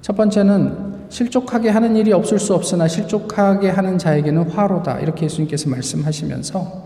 첫 0.00 0.16
번째는 0.16 0.92
실족하게 1.08 1.68
하는 1.68 1.94
일이 1.94 2.12
없을 2.12 2.38
수 2.40 2.54
없으나 2.54 2.88
실족하게 2.88 3.70
하는 3.70 3.96
자에게는 3.98 4.50
화로다. 4.50 4.98
이렇게 4.98 5.26
예수님께서 5.26 5.70
말씀하시면서 5.70 6.84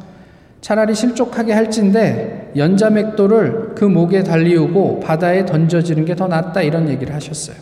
차라리 0.61 0.95
실족하게 0.95 1.53
할진데 1.53 2.53
연자맥도를 2.57 3.75
그 3.75 3.85
목에 3.85 4.23
달리우고 4.23 5.01
바다에 5.01 5.47
던져지는 5.47 6.05
게 6.05 6.15
더 6.15 6.27
낫다 6.27 6.61
이런 6.63 6.89
얘기를 6.89 7.15
하셨어요. 7.15 7.57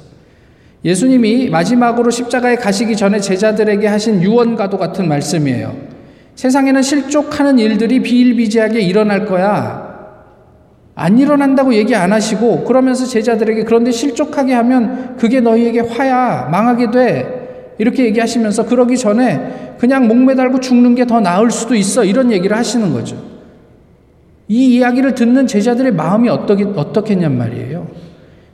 예수님이 0.84 1.48
마지막으로 1.48 2.10
십자가에 2.10 2.56
가시기 2.56 2.96
전에 2.96 3.20
제자들에게 3.20 3.86
하신 3.86 4.22
유언과도 4.22 4.78
같은 4.78 5.08
말씀이에요. 5.08 5.93
세상에는 6.34 6.82
실족하는 6.82 7.58
일들이 7.58 8.00
비일비재하게 8.00 8.80
일어날 8.80 9.24
거야. 9.26 9.94
안 10.96 11.18
일어난다고 11.18 11.74
얘기 11.74 11.94
안 11.94 12.12
하시고 12.12 12.64
그러면서 12.64 13.04
제자들에게 13.06 13.64
그런데 13.64 13.90
실족하게 13.90 14.54
하면 14.54 15.16
그게 15.16 15.40
너희에게 15.40 15.80
화야. 15.80 16.48
망하게 16.50 16.90
돼. 16.90 17.74
이렇게 17.78 18.04
얘기하시면서 18.04 18.66
그러기 18.66 18.96
전에 18.96 19.74
그냥 19.78 20.06
목매달고 20.06 20.60
죽는 20.60 20.94
게 20.94 21.04
더 21.04 21.20
나을 21.20 21.50
수도 21.50 21.74
있어. 21.74 22.04
이런 22.04 22.30
얘기를 22.30 22.56
하시는 22.56 22.92
거죠. 22.92 23.16
이 24.46 24.76
이야기를 24.76 25.14
듣는 25.14 25.46
제자들의 25.46 25.92
마음이 25.92 26.28
어떻게, 26.28 26.64
어떻겠냔 26.64 27.36
말이에요. 27.36 27.88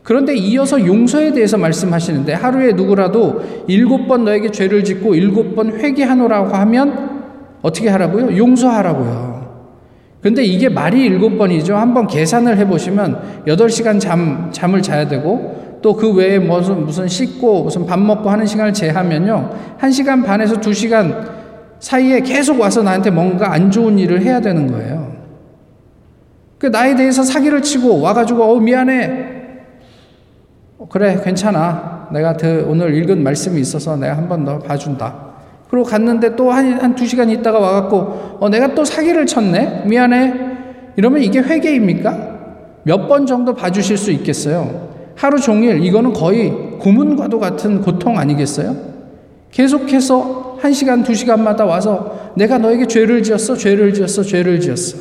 그런데 0.03 0.35
이어서 0.35 0.85
용서에 0.85 1.33
대해서 1.33 1.59
말씀하시는데 1.59 2.33
하루에 2.33 2.73
누구라도 2.73 3.43
일곱 3.69 4.07
번 4.09 4.25
너에게 4.25 4.51
죄를 4.51 4.83
짓고 4.83 5.15
일곱 5.15 5.55
번 5.55 5.79
회개하노라고 5.79 6.55
하면 6.57 7.20
어떻게 7.63 7.89
하라고요? 7.89 8.37
용서하라고요. 8.37 9.41
근데 10.23 10.45
이게 10.45 10.69
말이 10.69 11.03
일곱 11.05 11.39
번이죠. 11.39 11.77
한번 11.77 12.07
계산을 12.07 12.59
해보시면 12.59 13.45
여덟 13.47 13.71
시간 13.71 13.99
잠, 13.99 14.51
잠을 14.53 14.83
자야 14.83 15.09
되고 15.09 15.79
또 15.83 15.95
그 15.97 16.13
외에 16.13 16.39
무슨, 16.39 16.85
무슨 16.85 17.09
씻고 17.09 17.65
무슨 17.65 17.87
밥 17.87 17.99
먹고 17.99 18.29
하는 18.29 18.45
시간을 18.45 18.75
제하면요. 18.75 19.51
한 19.79 19.91
시간 19.91 20.23
반에서 20.23 20.61
두 20.61 20.75
시간 20.75 21.27
사이에 21.79 22.21
계속 22.21 22.61
와서 22.61 22.83
나한테 22.83 23.11
뭔가 23.11 23.53
안 23.53 23.71
좋은 23.71 23.99
일을 23.99 24.21
해야 24.23 24.41
되는 24.41 24.71
거예요. 24.71 25.11
그 26.59 26.67
나에 26.67 26.95
대해서 26.95 27.23
사기를 27.23 27.63
치고 27.63 28.03
와가지고 28.03 28.43
어 28.43 28.61
미안해. 28.61 29.27
어, 30.77 30.87
그래 30.91 31.19
괜찮아. 31.25 32.09
내가 32.13 32.35
그 32.35 32.67
오늘 32.69 32.95
읽은 32.95 33.23
말씀이 33.23 33.59
있어서 33.61 33.97
내가 33.97 34.19
한 34.19 34.29
번 34.29 34.45
더 34.45 34.59
봐준다. 34.59 35.30
그리고 35.71 35.85
갔는데 35.85 36.35
또 36.37 36.51
한 36.51 36.81
한 36.81 36.95
두 36.97 37.07
시간 37.07 37.31
있다가 37.31 37.59
와갖고 37.59 38.39
어 38.41 38.49
내가 38.49 38.75
또 38.75 38.85
사기를 38.85 39.27
쳤네. 39.27 39.85
미안해. 39.87 40.35
이러면 40.97 41.23
이게 41.23 41.39
회개입니까? 41.41 42.31
몇 42.85 43.09
번 43.09 43.27
정도 43.27 43.55
봐주실 43.55 43.97
수 43.97 44.11
있겠어요? 44.11 44.89
하루 45.17 45.39
종일 45.39 45.85
이거는 45.85 46.13
거의 46.13 46.51
고문과도 46.79 47.39
같은 47.39 47.83
고통 47.83 48.19
아니겠어요? 48.19 48.75
계속해서 49.53 50.59
한 50.61 50.73
시간 50.73 51.03
두 51.03 51.15
시간마다 51.15 51.65
와서 51.65 52.33
내가 52.37 52.59
너에게 52.59 52.87
죄를 52.87 53.23
지었어, 53.23 53.57
죄를 53.57 53.93
지었어, 53.95 54.23
죄를 54.23 54.61
지었어. 54.61 54.97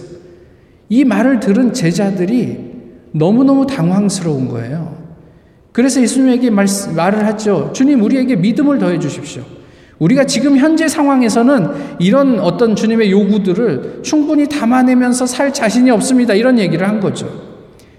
이 0.89 1.03
말을 1.05 1.39
들은 1.39 1.71
제자들이 1.73 2.69
너무너무 3.13 3.65
당황스러운 3.67 4.47
거예요. 4.49 4.97
그래서 5.71 6.01
예수님에게 6.01 6.49
말, 6.49 6.65
말을 6.95 7.25
하죠. 7.27 7.71
주님, 7.73 8.01
우리에게 8.03 8.35
믿음을 8.35 8.79
더해 8.79 8.99
주십시오. 8.99 9.43
우리가 9.99 10.25
지금 10.25 10.57
현재 10.57 10.87
상황에서는 10.87 11.97
이런 11.99 12.39
어떤 12.39 12.75
주님의 12.75 13.11
요구들을 13.11 13.99
충분히 14.01 14.47
담아내면서 14.47 15.25
살 15.25 15.53
자신이 15.53 15.91
없습니다. 15.91 16.33
이런 16.33 16.57
얘기를 16.57 16.87
한 16.87 16.99
거죠. 16.99 17.29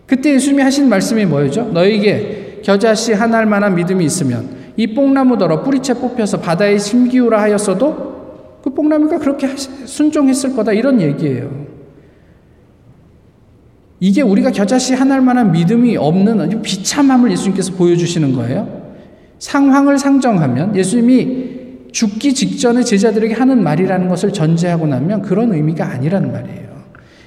그때 0.07 0.35
예수님이 0.35 0.62
하신 0.62 0.88
말씀이 0.88 1.25
뭐였죠? 1.26 1.71
너에게 1.73 2.61
겨자씨 2.64 3.12
하나할 3.12 3.47
만한 3.47 3.75
믿음이 3.75 4.04
있으면 4.04 4.61
이 4.76 4.95
뽕나무더러 4.95 5.62
뿌리채 5.62 5.95
뽑혀서 5.95 6.40
바다에 6.40 6.78
심기우라 6.78 7.40
하였어도 7.40 8.61
그 8.62 8.71
뽕나무가 8.71 9.19
그렇게 9.19 9.49
순종했을 9.57 10.57
거다. 10.57 10.73
이런 10.73 11.00
얘기예요. 11.00 11.66
이게 14.00 14.23
우리가 14.23 14.50
겨자씨 14.50 14.95
하나할 14.95 15.21
만한 15.21 15.52
믿음이 15.52 15.97
없는 15.99 16.62
비참함을 16.62 17.30
예수님께서 17.33 17.73
보여주시는 17.75 18.33
거예요. 18.33 18.80
상황을 19.38 19.99
상정하면 19.99 20.75
예수님이 20.75 21.50
죽기 21.92 22.35
직전에 22.35 22.82
제자들에게 22.82 23.35
하는 23.35 23.62
말이라는 23.62 24.09
것을 24.09 24.32
전제하고 24.32 24.87
나면 24.87 25.23
그런 25.23 25.52
의미가 25.52 25.87
아니라는 25.87 26.32
말이에요. 26.32 26.70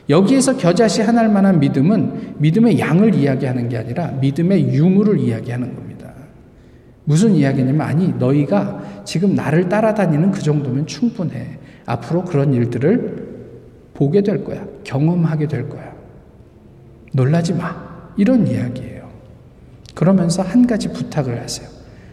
여기에서 0.09 0.57
겨자씨 0.57 1.01
하나할 1.01 1.29
만한 1.29 1.59
믿음은 1.59 2.35
믿음의 2.37 2.79
양을 2.79 3.15
이야기하는 3.15 3.69
게 3.69 3.77
아니라 3.77 4.07
믿음의 4.19 4.73
유무를 4.73 5.19
이야기하는 5.19 5.75
겁니다. 5.75 6.11
무슨 7.05 7.35
이야기냐면 7.35 7.81
아니 7.81 8.09
너희가 8.09 9.01
지금 9.05 9.35
나를 9.35 9.69
따라다니는 9.69 10.31
그 10.31 10.41
정도면 10.41 10.87
충분해. 10.87 11.59
앞으로 11.85 12.23
그런 12.23 12.53
일들을 12.53 13.33
보게 13.93 14.21
될 14.21 14.43
거야. 14.43 14.65
경험하게 14.83 15.47
될 15.47 15.69
거야. 15.69 15.93
놀라지 17.13 17.53
마. 17.53 17.93
이런 18.17 18.47
이야기예요. 18.47 19.09
그러면서 19.95 20.41
한 20.41 20.65
가지 20.65 20.91
부탁을 20.91 21.41
하세요. 21.41 21.67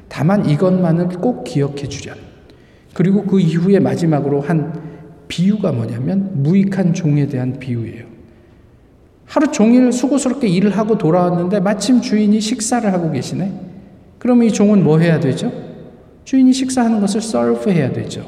다만 0.09 0.45
이것만을 0.47 1.09
꼭 1.09 1.45
기억해 1.45 1.88
주련. 1.88 2.29
그리고 2.94 3.25
그 3.25 3.40
이후에 3.40 3.78
마지막으로 3.78 4.40
한 4.40 4.73
비유가 5.28 5.73
뭐냐면 5.73 6.42
무익한 6.42 6.92
종에 6.92 7.26
대한 7.26 7.59
비유예요. 7.59 8.04
하루 9.26 9.52
종일 9.52 9.92
수고스럽게 9.92 10.49
일을 10.49 10.76
하고 10.76 10.99
돌아왔는데 10.99 11.61
마침 11.61 12.00
주인이 12.00 12.40
식사를 12.40 12.92
하고 12.92 13.12
계시네. 13.12 13.52
그럼 14.18 14.42
이 14.42 14.52
종은 14.52 14.82
뭐 14.82 14.99
해야 14.99 15.20
되죠? 15.20 15.52
주인이 16.25 16.52
식사하는 16.52 17.00
것을 17.00 17.20
서브 17.20 17.70
해야 17.70 17.92
되죠. 17.92 18.25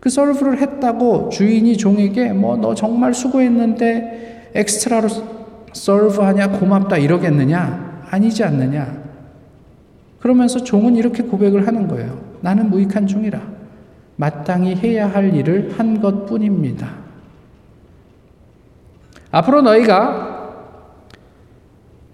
그 0.00 0.10
serve를 0.10 0.60
했다고 0.60 1.30
주인이 1.30 1.76
종에게 1.76 2.32
뭐 2.32 2.56
너 2.56 2.74
정말 2.74 3.14
수고했는데 3.14 4.50
extra로 4.54 5.08
serve하냐 5.72 6.52
고맙다 6.52 6.98
이러겠느냐? 6.98 8.06
아니지 8.10 8.44
않느냐. 8.44 9.02
그러면서 10.20 10.62
종은 10.62 10.96
이렇게 10.96 11.22
고백을 11.22 11.66
하는 11.66 11.88
거예요. 11.88 12.20
나는 12.40 12.70
무익한 12.70 13.06
종이라. 13.06 13.57
마땅히 14.18 14.74
해야 14.74 15.06
할 15.08 15.34
일을 15.34 15.74
한 15.76 16.00
것 16.00 16.26
뿐입니다. 16.26 16.88
앞으로 19.30 19.62
너희가 19.62 20.36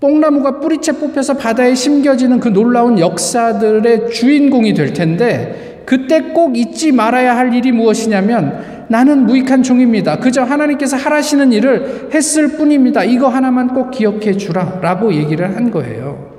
뽕나무가 0.01 0.61
뿌리채 0.61 0.93
뽑혀서 0.93 1.39
바다에 1.39 1.75
심겨지는 1.75 2.41
그 2.41 2.49
놀라운 2.49 2.99
역사들의 2.99 4.11
주인공이 4.11 4.75
될 4.75 4.93
텐데, 4.93 5.83
그때 5.87 6.21
꼭 6.33 6.59
잊지 6.59 6.93
말아야 6.93 7.35
할 7.37 7.55
일이 7.55 7.73
무엇이냐면, 7.73 8.87
나는 8.91 9.25
무익한 9.25 9.63
종입니다. 9.63 10.19
그저 10.19 10.43
하나님께서 10.43 10.99
하라시는 10.99 11.53
일을 11.53 12.11
했을 12.13 12.49
뿐입니다. 12.59 13.05
이거 13.05 13.29
하나만 13.29 13.69
꼭 13.69 13.93
기억해 13.93 14.37
주라. 14.37 14.79
라고 14.83 15.15
얘기를 15.15 15.57
한 15.57 15.71
거예요. 15.71 16.33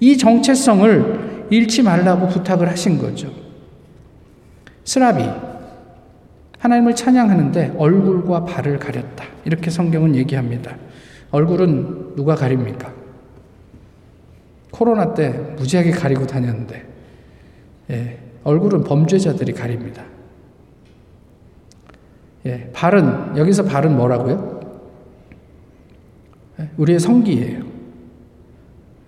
이 0.00 0.18
정체성을 0.18 1.46
잃지 1.50 1.84
말라고 1.84 2.26
부탁을 2.26 2.68
하신 2.68 2.98
거죠. 2.98 3.45
스라비, 4.86 5.28
하나님을 6.60 6.94
찬양하는데 6.94 7.74
얼굴과 7.76 8.44
발을 8.44 8.78
가렸다. 8.78 9.24
이렇게 9.44 9.68
성경은 9.68 10.14
얘기합니다. 10.14 10.76
얼굴은 11.32 12.14
누가 12.14 12.36
가립니까? 12.36 12.94
코로나 14.70 15.12
때 15.12 15.30
무지하게 15.56 15.90
가리고 15.90 16.24
다녔는데, 16.26 16.86
예, 17.90 18.18
얼굴은 18.44 18.84
범죄자들이 18.84 19.52
가립니다. 19.54 20.04
예, 22.46 22.70
발은, 22.72 23.36
여기서 23.36 23.64
발은 23.64 23.96
뭐라고요? 23.96 24.60
예, 26.60 26.70
우리의 26.76 27.00
성기예요. 27.00 27.64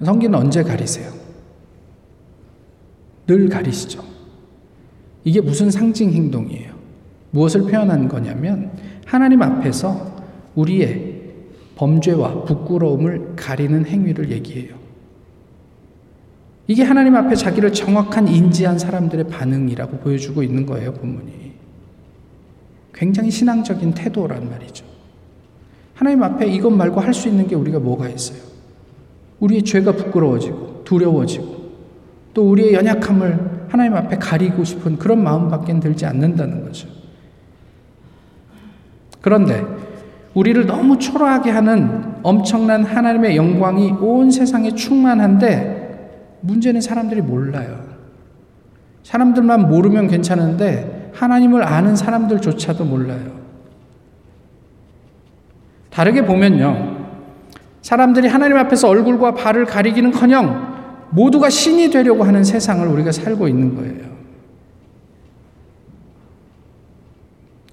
성기는 0.05 0.37
언제 0.37 0.65
가리세요? 0.65 1.13
늘 3.29 3.49
가리시죠. 3.49 4.18
이게 5.25 5.41
무슨 5.41 5.71
상징 5.71 6.11
행동이에요? 6.13 6.73
무엇을 7.31 7.63
표현한 7.63 8.09
거냐면 8.09 8.71
하나님 9.05 9.43
앞에서 9.43 10.17
우리의 10.55 11.17
범죄와 11.77 12.45
부끄러움을 12.45 13.35
가리는 13.37 13.87
행위를 13.87 14.31
얘기해요. 14.31 14.77
이게 16.67 16.83
하나님 16.83 17.15
앞에 17.17 17.35
자기를 17.35 17.73
정확한 17.73 18.29
인지한 18.29 18.79
사람들의 18.79 19.29
반응이라고 19.29 19.99
보여주고 19.99 20.43
있는 20.43 20.67
거예요, 20.67 20.93
본문이. 20.93 21.53
굉장히 22.93 23.31
신앙적인 23.31 23.95
태도란 23.95 24.51
말이죠. 24.51 24.85
하나님 25.95 26.23
앞에 26.23 26.47
이것 26.47 26.71
말고 26.71 27.01
할 27.01 27.15
수 27.15 27.29
있는 27.29 27.47
게 27.47 27.55
우리가 27.55 27.79
뭐가 27.79 28.09
있어요? 28.09 28.39
우리의 29.41 29.63
죄가 29.63 29.93
부끄러워지고 29.93 30.83
두려워지고 30.85 31.57
또 32.35 32.51
우리의 32.51 32.75
연약함을 32.75 33.58
하나님 33.69 33.95
앞에 33.95 34.17
가리고 34.17 34.65
싶은 34.65 34.99
그런 34.99 35.23
마음밖에 35.23 35.79
들지 35.81 36.07
않는다는 36.07 36.65
거죠. 36.65 36.89
그런데 39.21 39.65
우리를 40.35 40.67
너무 40.67 40.99
초라하게 40.99 41.51
하는 41.51 42.15
엄청난 42.23 42.85
하나님의 42.85 43.37
영광이 43.37 43.93
온 44.01 44.31
세상에 44.31 44.71
충만한데 44.71 46.39
문제는 46.41 46.81
사람들이 46.81 47.21
몰라요. 47.23 47.89
사람들만 49.03 49.69
모르면 49.69 50.09
괜찮은데 50.09 51.13
하나님을 51.15 51.65
아는 51.65 51.97
사람들조차도 51.97 52.85
몰라요. 52.85 53.39
다르게 55.91 56.25
보면요. 56.25 56.97
사람들이 57.83 58.29
하나님 58.29 58.57
앞에서 58.59 58.89
얼굴과 58.89 59.35
발을 59.35 59.65
가리기는 59.65 60.13
커녕 60.13 60.78
모두가 61.11 61.51
신이 61.51 61.91
되려고 61.91 62.25
하는 62.25 62.45
세상을 62.45 62.87
우리가 62.87 63.13
살고 63.13 63.49
있는 63.49 63.75
거예요. 63.75 64.09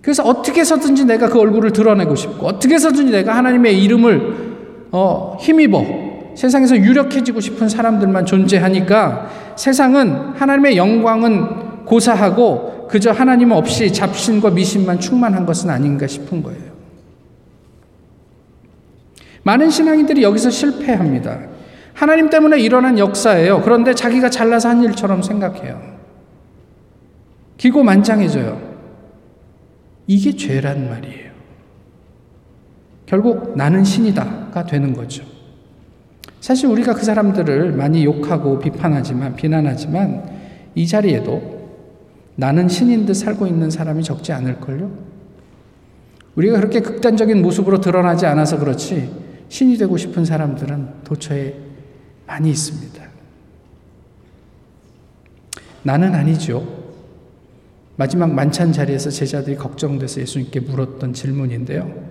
그래서 0.01 0.23
어떻게 0.23 0.61
해서든지 0.61 1.05
내가 1.05 1.29
그 1.29 1.39
얼굴을 1.39 1.71
드러내고 1.71 2.15
싶고, 2.15 2.45
어떻게 2.45 2.75
해서든지 2.75 3.11
내가 3.11 3.35
하나님의 3.35 3.83
이름을 3.83 4.55
어, 4.91 5.35
힘입어 5.41 5.83
세상에서 6.35 6.77
유력해지고 6.77 7.39
싶은 7.39 7.67
사람들만 7.69 8.25
존재하니까 8.25 9.29
세상은 9.55 10.11
하나님의 10.35 10.77
영광은 10.77 11.85
고사하고 11.85 12.87
그저 12.87 13.11
하나님 13.11 13.51
없이 13.51 13.91
잡신과 13.91 14.51
미신만 14.51 14.99
충만한 14.99 15.45
것은 15.45 15.69
아닌가 15.69 16.07
싶은 16.07 16.43
거예요. 16.43 16.75
많은 19.43 19.69
신앙인들이 19.69 20.23
여기서 20.23 20.49
실패합니다. 20.49 21.54
하나님 21.95 22.29
때문에 22.29 22.59
일어난 22.59 22.99
역사예요. 22.99 23.61
그런데 23.61 23.95
자기가 23.95 24.29
잘나서 24.29 24.67
한 24.69 24.83
일처럼 24.83 25.21
생각해요. 25.21 25.81
기고만장해져요. 27.57 28.75
이게 30.05 30.35
죄란 30.35 30.89
말이에요. 30.89 31.31
결국 33.05 33.55
나는 33.55 33.85
신이다가 33.85 34.65
되는 34.65 34.93
거죠. 34.93 35.23
사실 36.41 36.67
우리가 36.67 36.93
그 36.93 37.03
사람들을 37.03 37.71
많이 37.71 38.03
욕하고 38.03 38.59
비판하지만, 38.59 39.35
비난하지만, 39.35 40.29
이 40.75 40.85
자리에도 40.85 41.55
나는 42.35 42.67
신인 42.67 43.05
듯 43.05 43.13
살고 43.13 43.47
있는 43.47 43.69
사람이 43.69 44.03
적지 44.03 44.33
않을걸요? 44.33 44.91
우리가 46.35 46.57
그렇게 46.57 46.81
극단적인 46.81 47.41
모습으로 47.41 47.79
드러나지 47.79 48.25
않아서 48.25 48.59
그렇지, 48.59 49.09
신이 49.47 49.77
되고 49.77 49.95
싶은 49.95 50.25
사람들은 50.25 51.03
도처에 51.05 51.64
많이 52.25 52.49
있습니다. 52.49 53.03
나는 55.83 56.15
아니죠. 56.15 56.85
마지막 57.95 58.33
만찬 58.33 58.73
자리에서 58.73 59.09
제자들이 59.09 59.55
걱정돼서 59.55 60.21
예수님께 60.21 60.61
물었던 60.61 61.13
질문인데요. 61.13 62.09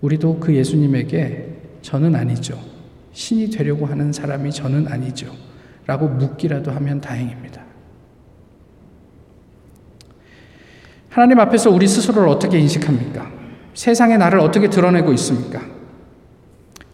우리도 0.00 0.40
그 0.40 0.54
예수님에게 0.54 1.48
저는 1.82 2.14
아니죠. 2.14 2.58
신이 3.12 3.50
되려고 3.50 3.86
하는 3.86 4.12
사람이 4.12 4.50
저는 4.52 4.88
아니죠. 4.88 5.32
라고 5.86 6.08
묻기라도 6.08 6.70
하면 6.72 7.00
다행입니다. 7.00 7.62
하나님 11.08 11.38
앞에서 11.40 11.70
우리 11.70 11.86
스스로를 11.86 12.28
어떻게 12.28 12.58
인식합니까? 12.58 13.30
세상에 13.74 14.16
나를 14.16 14.40
어떻게 14.40 14.70
드러내고 14.70 15.12
있습니까? 15.12 15.60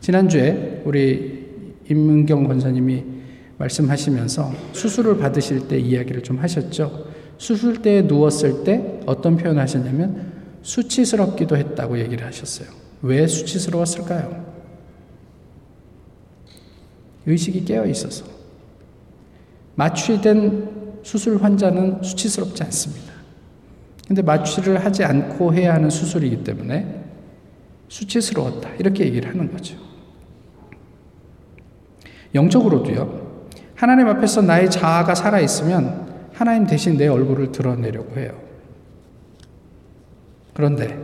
지난주에 0.00 0.82
우리 0.84 1.37
임문경 1.90 2.44
권사님이 2.44 3.04
말씀하시면서 3.58 4.52
수술을 4.72 5.18
받으실 5.18 5.68
때 5.68 5.78
이야기를 5.78 6.22
좀 6.22 6.38
하셨죠. 6.38 7.06
수술대에 7.38 8.02
누웠을 8.02 8.64
때 8.64 9.00
어떤 9.06 9.36
표현을 9.36 9.60
하셨냐면 9.62 10.32
수치스럽기도 10.62 11.56
했다고 11.56 11.98
얘기를 11.98 12.26
하셨어요. 12.26 12.68
왜 13.02 13.26
수치스러웠을까요? 13.26 14.46
의식이 17.26 17.64
깨어 17.64 17.86
있어서. 17.86 18.24
마취된 19.76 21.00
수술 21.02 21.42
환자는 21.42 22.02
수치스럽지 22.02 22.62
않습니다. 22.64 23.12
근데 24.06 24.22
마취를 24.22 24.84
하지 24.84 25.04
않고 25.04 25.54
해야 25.54 25.74
하는 25.74 25.90
수술이기 25.90 26.42
때문에 26.42 27.04
수치스러웠다. 27.88 28.74
이렇게 28.76 29.04
얘기를 29.04 29.28
하는 29.30 29.52
거죠. 29.52 29.87
영적으로도요. 32.34 33.28
하나님 33.74 34.08
앞에서 34.08 34.42
나의 34.42 34.70
자아가 34.70 35.14
살아있으면 35.14 36.08
하나님 36.32 36.66
대신 36.66 36.96
내 36.96 37.06
얼굴을 37.08 37.52
드러내려고 37.52 38.18
해요. 38.18 38.32
그런데 40.52 40.98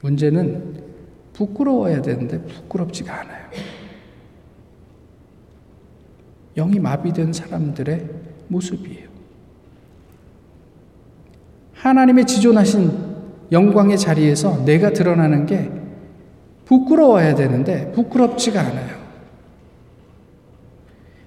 문제는 0.00 0.82
부끄러워야 1.32 2.02
되는데 2.02 2.40
부끄럽지가 2.40 3.20
않아요. 3.20 3.44
영이 6.56 6.78
마비된 6.78 7.32
사람들의 7.32 8.08
모습이에요. 8.48 9.08
하나님의 11.74 12.26
지존하신 12.26 13.14
영광의 13.52 13.98
자리에서 13.98 14.64
내가 14.64 14.92
드러나는 14.92 15.46
게 15.46 15.70
부끄러워야 16.64 17.34
되는데 17.34 17.92
부끄럽지가 17.92 18.60
않아요. 18.60 19.03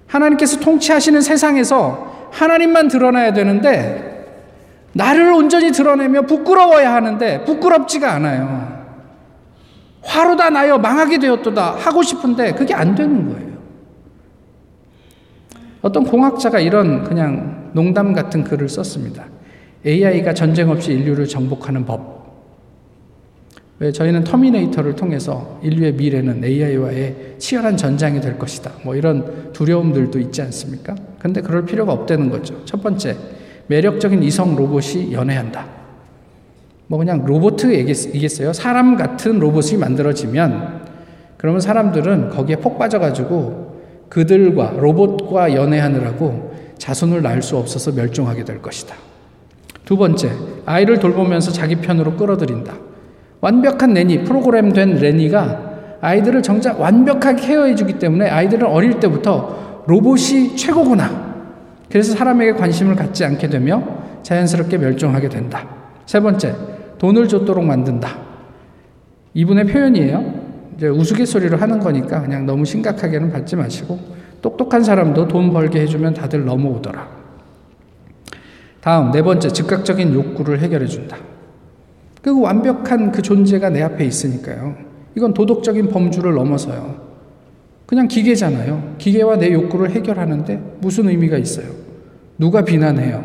하나님께서 0.08 0.58
통치하시는 0.58 1.20
세상에서 1.20 2.28
하나님만 2.32 2.88
드러나야 2.88 3.32
되는데 3.32 4.08
나를 4.92 5.32
온전히 5.32 5.70
드러내며 5.70 6.22
부끄러워야 6.22 6.92
하는데 6.92 7.44
부끄럽지가 7.44 8.12
않아요. 8.14 8.78
화로 10.02 10.36
다 10.36 10.50
나여 10.50 10.78
망하게 10.78 11.18
되었도다 11.18 11.76
하고 11.76 12.02
싶은데 12.02 12.52
그게 12.52 12.74
안 12.74 12.94
되는 12.94 13.28
거예요. 13.28 13.48
어떤 15.82 16.04
공학자가 16.04 16.58
이런 16.58 17.04
그냥 17.04 17.70
농담 17.72 18.12
같은 18.12 18.42
글을 18.42 18.68
썼습니다. 18.68 19.26
AI가 19.86 20.34
전쟁 20.34 20.70
없이 20.70 20.92
인류를 20.92 21.26
정복하는 21.26 21.84
법. 21.84 22.17
왜 23.80 23.92
저희는 23.92 24.24
터미네이터를 24.24 24.96
통해서 24.96 25.60
인류의 25.62 25.92
미래는 25.92 26.42
AI와의 26.42 27.36
치열한 27.38 27.76
전장이 27.76 28.20
될 28.20 28.36
것이다. 28.36 28.72
뭐 28.84 28.96
이런 28.96 29.52
두려움들도 29.52 30.18
있지 30.18 30.42
않습니까? 30.42 30.96
근데 31.20 31.40
그럴 31.40 31.64
필요가 31.64 31.92
없다는 31.92 32.28
거죠. 32.28 32.64
첫 32.64 32.82
번째, 32.82 33.16
매력적인 33.68 34.22
이성 34.24 34.56
로봇이 34.56 35.12
연애한다. 35.12 35.66
뭐 36.88 36.98
그냥 36.98 37.24
로봇이겠어요. 37.24 38.52
사람 38.52 38.96
같은 38.96 39.38
로봇이 39.38 39.76
만들어지면 39.76 40.88
그러면 41.36 41.60
사람들은 41.60 42.30
거기에 42.30 42.56
폭 42.56 42.78
빠져가지고 42.78 43.78
그들과 44.08 44.74
로봇과 44.76 45.54
연애하느라고 45.54 46.56
자손을 46.78 47.22
낳을 47.22 47.42
수 47.42 47.56
없어서 47.56 47.92
멸종하게 47.92 48.44
될 48.44 48.60
것이다. 48.60 48.96
두 49.84 49.96
번째, 49.96 50.32
아이를 50.66 50.98
돌보면서 50.98 51.52
자기 51.52 51.76
편으로 51.76 52.16
끌어들인다. 52.16 52.88
완벽한 53.40 53.94
레니, 53.94 54.24
프로그램된 54.24 54.96
레니가 54.96 55.68
아이들을 56.00 56.42
정작 56.42 56.80
완벽하게 56.80 57.46
케어해 57.46 57.74
주기 57.74 57.98
때문에 57.98 58.28
아이들은 58.28 58.66
어릴 58.66 59.00
때부터 59.00 59.84
로봇이 59.86 60.56
최고구나. 60.56 61.28
그래서 61.88 62.14
사람에게 62.14 62.52
관심을 62.52 62.94
갖지 62.94 63.24
않게 63.24 63.48
되며 63.48 63.82
자연스럽게 64.22 64.78
멸종하게 64.78 65.28
된다. 65.28 65.66
세 66.06 66.20
번째, 66.20 66.54
돈을 66.98 67.28
줬도록 67.28 67.64
만든다. 67.64 68.18
이분의 69.34 69.66
표현이에요. 69.66 70.48
이제 70.76 70.88
우스갯소리로 70.88 71.56
하는 71.56 71.80
거니까 71.80 72.20
그냥 72.20 72.46
너무 72.46 72.64
심각하게는 72.64 73.32
받지 73.32 73.56
마시고 73.56 73.98
똑똑한 74.42 74.82
사람도 74.82 75.26
돈 75.28 75.52
벌게 75.52 75.80
해주면 75.80 76.14
다들 76.14 76.44
넘어오더라. 76.44 77.08
다음 78.80 79.10
네 79.10 79.22
번째 79.22 79.48
즉각적인 79.48 80.14
욕구를 80.14 80.60
해결해 80.60 80.86
준다. 80.86 81.16
그 82.22 82.40
완벽한 82.40 83.12
그 83.12 83.22
존재가 83.22 83.70
내 83.70 83.82
앞에 83.82 84.04
있으니까요. 84.04 84.76
이건 85.14 85.34
도덕적인 85.34 85.88
범주를 85.88 86.34
넘어서요. 86.34 87.08
그냥 87.86 88.06
기계잖아요. 88.06 88.96
기계와 88.98 89.36
내 89.36 89.52
욕구를 89.52 89.90
해결하는데 89.90 90.76
무슨 90.80 91.08
의미가 91.08 91.38
있어요? 91.38 91.66
누가 92.38 92.62
비난해요? 92.62 93.24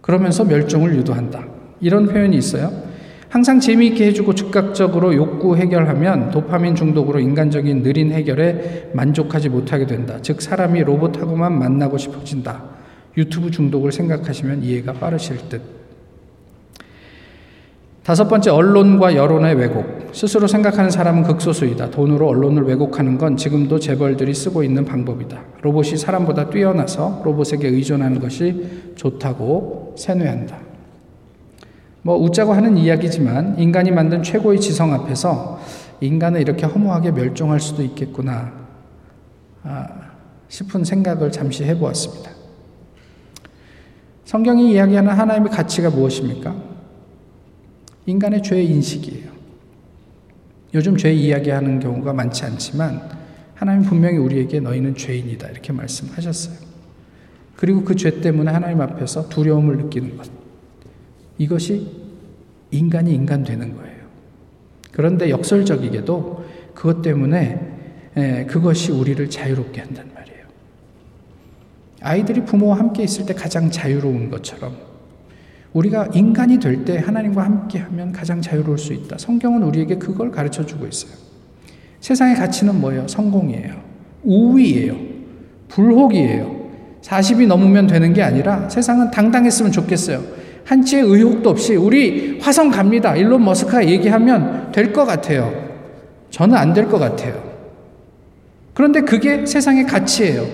그러면서 0.00 0.44
멸종을 0.44 0.96
유도한다. 0.96 1.44
이런 1.80 2.06
표현이 2.06 2.36
있어요. 2.36 2.72
항상 3.28 3.60
재미있게 3.60 4.06
해주고 4.06 4.34
즉각적으로 4.34 5.14
욕구 5.14 5.56
해결하면 5.56 6.30
도파민 6.30 6.74
중독으로 6.74 7.20
인간적인 7.20 7.82
느린 7.84 8.10
해결에 8.10 8.90
만족하지 8.92 9.50
못하게 9.50 9.86
된다. 9.86 10.18
즉, 10.20 10.42
사람이 10.42 10.82
로봇하고만 10.82 11.56
만나고 11.56 11.96
싶어진다. 11.96 12.64
유튜브 13.16 13.52
중독을 13.52 13.92
생각하시면 13.92 14.64
이해가 14.64 14.94
빠르실 14.94 15.36
듯. 15.48 15.79
다섯 18.10 18.26
번째, 18.26 18.50
언론과 18.50 19.14
여론의 19.14 19.54
왜곡. 19.54 20.10
스스로 20.12 20.48
생각하는 20.48 20.90
사람은 20.90 21.22
극소수이다. 21.22 21.92
돈으로 21.92 22.26
언론을 22.26 22.64
왜곡하는 22.64 23.16
건 23.16 23.36
지금도 23.36 23.78
재벌들이 23.78 24.34
쓰고 24.34 24.64
있는 24.64 24.84
방법이다. 24.84 25.40
로봇이 25.62 25.96
사람보다 25.96 26.50
뛰어나서 26.50 27.22
로봇에게 27.24 27.68
의존하는 27.68 28.18
것이 28.18 28.94
좋다고 28.96 29.94
세뇌한다. 29.96 30.58
뭐 32.02 32.16
웃자고 32.16 32.52
하는 32.52 32.76
이야기지만 32.76 33.60
인간이 33.60 33.92
만든 33.92 34.24
최고의 34.24 34.58
지성 34.58 34.92
앞에서 34.92 35.60
인간은 36.00 36.40
이렇게 36.40 36.66
허무하게 36.66 37.12
멸종할 37.12 37.60
수도 37.60 37.84
있겠구나 37.84 38.52
아, 39.62 39.86
싶은 40.48 40.82
생각을 40.82 41.30
잠시 41.30 41.62
해보았습니다. 41.62 42.32
성경이 44.24 44.72
이야기하는 44.72 45.12
하나님의 45.12 45.52
가치가 45.52 45.90
무엇입니까? 45.90 46.69
인간의 48.06 48.42
죄 48.42 48.62
인식이에요. 48.62 49.30
요즘 50.74 50.96
죄 50.96 51.12
이야기하는 51.12 51.80
경우가 51.80 52.12
많지 52.12 52.44
않지만 52.44 53.02
하나님 53.54 53.82
분명히 53.82 54.16
우리에게 54.18 54.60
너희는 54.60 54.94
죄인이다 54.94 55.48
이렇게 55.48 55.72
말씀하셨어요. 55.72 56.56
그리고 57.56 57.84
그 57.84 57.94
죄 57.94 58.20
때문에 58.20 58.50
하나님 58.50 58.80
앞에서 58.80 59.28
두려움을 59.28 59.76
느끼는 59.78 60.16
것. 60.16 60.30
이것이 61.38 61.86
인간이 62.70 63.12
인간 63.14 63.44
되는 63.44 63.76
거예요. 63.76 64.00
그런데 64.92 65.28
역설적이게도 65.30 66.44
그것 66.74 67.02
때문에 67.02 68.46
그것이 68.48 68.92
우리를 68.92 69.28
자유롭게 69.28 69.80
한단 69.80 70.10
말이에요. 70.14 70.40
아이들이 72.00 72.44
부모와 72.44 72.78
함께 72.78 73.02
있을 73.02 73.26
때 73.26 73.34
가장 73.34 73.70
자유로운 73.70 74.30
것처럼 74.30 74.76
우리가 75.72 76.08
인간이 76.14 76.58
될 76.58 76.84
때 76.84 76.98
하나님과 76.98 77.42
함께 77.44 77.78
하면 77.78 78.12
가장 78.12 78.40
자유로울 78.40 78.78
수 78.78 78.92
있다. 78.92 79.18
성경은 79.18 79.62
우리에게 79.62 79.96
그걸 79.96 80.30
가르쳐 80.30 80.64
주고 80.66 80.86
있어요. 80.86 81.12
세상의 82.00 82.36
가치는 82.36 82.80
뭐예요? 82.80 83.06
성공이에요. 83.06 83.74
우위예요. 84.24 84.96
불혹이에요. 85.68 86.60
40이 87.02 87.46
넘으면 87.46 87.86
되는 87.86 88.12
게 88.12 88.22
아니라 88.22 88.68
세상은 88.68 89.10
당당했으면 89.10 89.70
좋겠어요. 89.72 90.22
한치의 90.64 91.02
의혹도 91.04 91.50
없이 91.50 91.74
우리 91.76 92.38
화성 92.40 92.70
갑니다. 92.70 93.14
일론 93.16 93.44
머스크가 93.44 93.86
얘기하면 93.88 94.72
될 94.72 94.92
것 94.92 95.04
같아요. 95.04 95.52
저는 96.30 96.56
안 96.56 96.72
될 96.74 96.88
것 96.88 96.98
같아요. 96.98 97.42
그런데 98.74 99.00
그게 99.02 99.46
세상의 99.46 99.84
가치예요. 99.86 100.46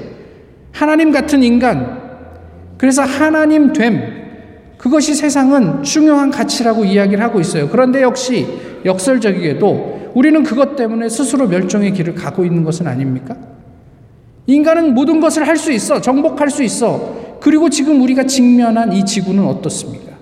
하나님 0.73 1.11
같은 1.11 1.43
인간. 1.43 2.01
그래서 2.79 3.03
하나님 3.03 3.73
됨. 3.73 4.16
그것이 4.79 5.15
세상은 5.15 5.83
중요한 5.83 6.31
가치라고 6.31 6.85
이야기를 6.85 7.23
하고 7.23 7.41
있어요. 7.41 7.69
그런데 7.69 8.03
역시 8.03 8.47
역설적이게도 8.85 10.13
우리는 10.15 10.43
그것 10.43 10.77
때문에 10.77 11.09
스스로 11.09 11.49
멸종의 11.49 11.93
길을 11.93 12.15
가고 12.15 12.45
있는 12.45 12.65
것은 12.65 12.87
아닙니까? 12.87 13.37
인간은 14.47 14.95
모든 14.95 15.21
것을 15.21 15.47
할 15.47 15.57
수 15.57 15.73
있어. 15.73 16.01
정복할 16.01 16.51
수 16.51 16.63
있어. 16.63 17.39
그리고 17.41 17.69
지금 17.69 18.01
우리가 18.03 18.25
직면한 18.25 18.93
이 18.93 19.05
지구는 19.05 19.45
어떻습니까? 19.45 20.17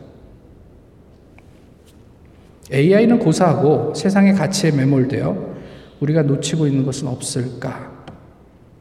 AI는 2.72 3.18
고사하고 3.18 3.94
세상의 3.94 4.34
가치에 4.34 4.70
매몰되어 4.72 5.54
우리가 6.00 6.22
놓치고 6.22 6.66
있는 6.66 6.84
것은 6.84 7.06
없을까 7.06 7.92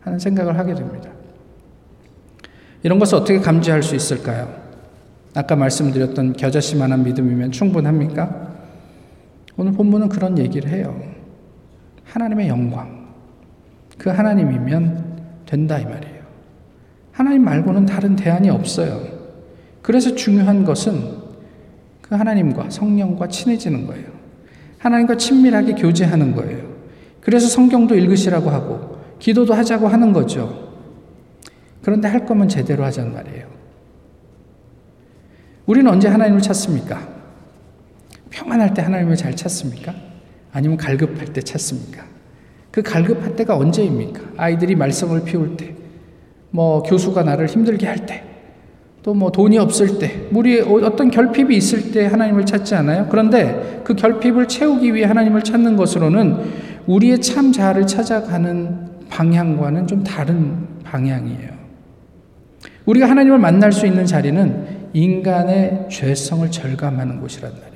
하는 0.02 0.18
생각을 0.20 0.58
하게 0.58 0.74
됩니다. 0.74 1.10
이런 2.82 3.00
것을 3.00 3.18
어떻게 3.18 3.40
감지할 3.40 3.84
수 3.84 3.96
있을까요? 3.96 4.63
아까 5.36 5.56
말씀드렸던 5.56 6.34
겨자씨만한 6.34 7.04
믿음이면 7.04 7.52
충분합니까? 7.52 8.54
오늘 9.58 9.72
본문은 9.74 10.10
그런 10.10 10.38
얘기를 10.38 10.70
해요. 10.70 11.00
하나님의 12.06 12.48
영광. 12.48 13.04
그 13.98 14.10
하나님이면 14.10 15.14
된다 15.46 15.80
이 15.80 15.86
말이에요. 15.86 16.24
하나님 17.12 17.44
말고는 17.44 17.86
다른 17.86 18.16
대안이 18.16 18.50
없어요. 18.50 19.02
그래서 19.82 20.16
중요한 20.16 20.64
것은 20.64 21.24
그 22.02 22.16
하나님과 22.16 22.70
성령과 22.70 23.28
친해지는 23.28 23.88
거예요. 23.88 24.08
하나님과 24.80 25.18
친밀하게 25.18 25.74
교제하는 25.76 26.36
거예요. 26.36 26.74
그래서 27.22 27.48
성경도 27.48 27.96
읽으시라고 27.96 28.50
하고 28.50 28.98
기도도 29.20 29.54
하자고 29.54 29.88
하는 29.88 30.12
거죠. 30.12 30.74
그런데 31.82 32.08
할 32.08 32.26
거면 32.26 32.50
제대로 32.50 32.84
하자는 32.84 33.14
말이에요. 33.14 33.53
우리는 35.66 35.90
언제 35.90 36.08
하나님을 36.08 36.42
찾습니까? 36.42 37.08
평안할 38.30 38.74
때 38.74 38.82
하나님을 38.82 39.16
잘 39.16 39.36
찾습니까? 39.36 39.94
아니면 40.52 40.78
갈급할 40.78 41.28
때 41.28 41.42
찾습니까? 41.42 42.04
그 42.72 42.82
갈급할 42.82 43.36
때가 43.36 43.56
언제입니까? 43.56 44.22
아이들이 44.38 44.76
말썽을 44.76 45.24
피울 45.24 45.56
때, 45.56 45.76
뭐 46.50 46.84
교수가 46.84 47.24
나를 47.24 47.48
힘들게 47.48 47.88
할 47.88 48.06
때, 48.06 48.24
또 49.04 49.14
뭐 49.14 49.32
돈이 49.32 49.58
없을 49.58 50.00
때, 50.00 50.28
우리 50.32 50.60
어떤 50.62 51.12
결핍이 51.12 51.56
있을 51.56 51.92
때 51.92 52.06
하나님을 52.08 52.46
찾지 52.46 52.74
않아요? 52.76 53.08
그런데 53.10 53.82
그 53.84 53.96
결핍을 53.96 54.48
채우기 54.48 54.94
위해 54.96 55.06
하나님을 55.06 55.44
찾는 55.44 55.76
것으로는 55.76 56.38
우리의 56.88 57.22
참 57.22 57.52
자아를 57.52 57.86
찾아가는 57.86 58.90
방향과는 59.10 59.88
좀 59.88 60.04
다른 60.04 60.68
방향이에요. 60.84 61.54
우리가 62.86 63.10
하나님을 63.10 63.38
만날 63.40 63.72
수 63.72 63.86
있는 63.86 64.06
자리는 64.06 64.73
인간의 64.94 65.88
죄성을 65.90 66.50
절감하는 66.50 67.20
곳이란 67.20 67.52
말이에요. 67.52 67.74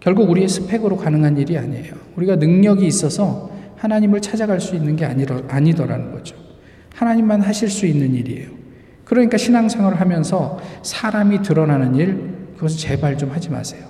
결국 0.00 0.30
우리의 0.30 0.48
스펙으로 0.48 0.96
가능한 0.96 1.36
일이 1.38 1.56
아니에요. 1.56 1.94
우리가 2.16 2.36
능력이 2.36 2.86
있어서 2.86 3.50
하나님을 3.76 4.20
찾아갈 4.20 4.60
수 4.60 4.74
있는 4.74 4.96
게 4.96 5.04
아니더라는 5.04 6.12
거죠. 6.12 6.36
하나님만 6.94 7.40
하실 7.40 7.70
수 7.70 7.86
있는 7.86 8.14
일이에요. 8.14 8.50
그러니까 9.04 9.38
신앙생활을 9.38 10.00
하면서 10.00 10.58
사람이 10.82 11.42
드러나는 11.42 11.94
일, 11.94 12.48
그것을 12.56 12.78
제발 12.78 13.16
좀 13.16 13.30
하지 13.30 13.48
마세요. 13.50 13.86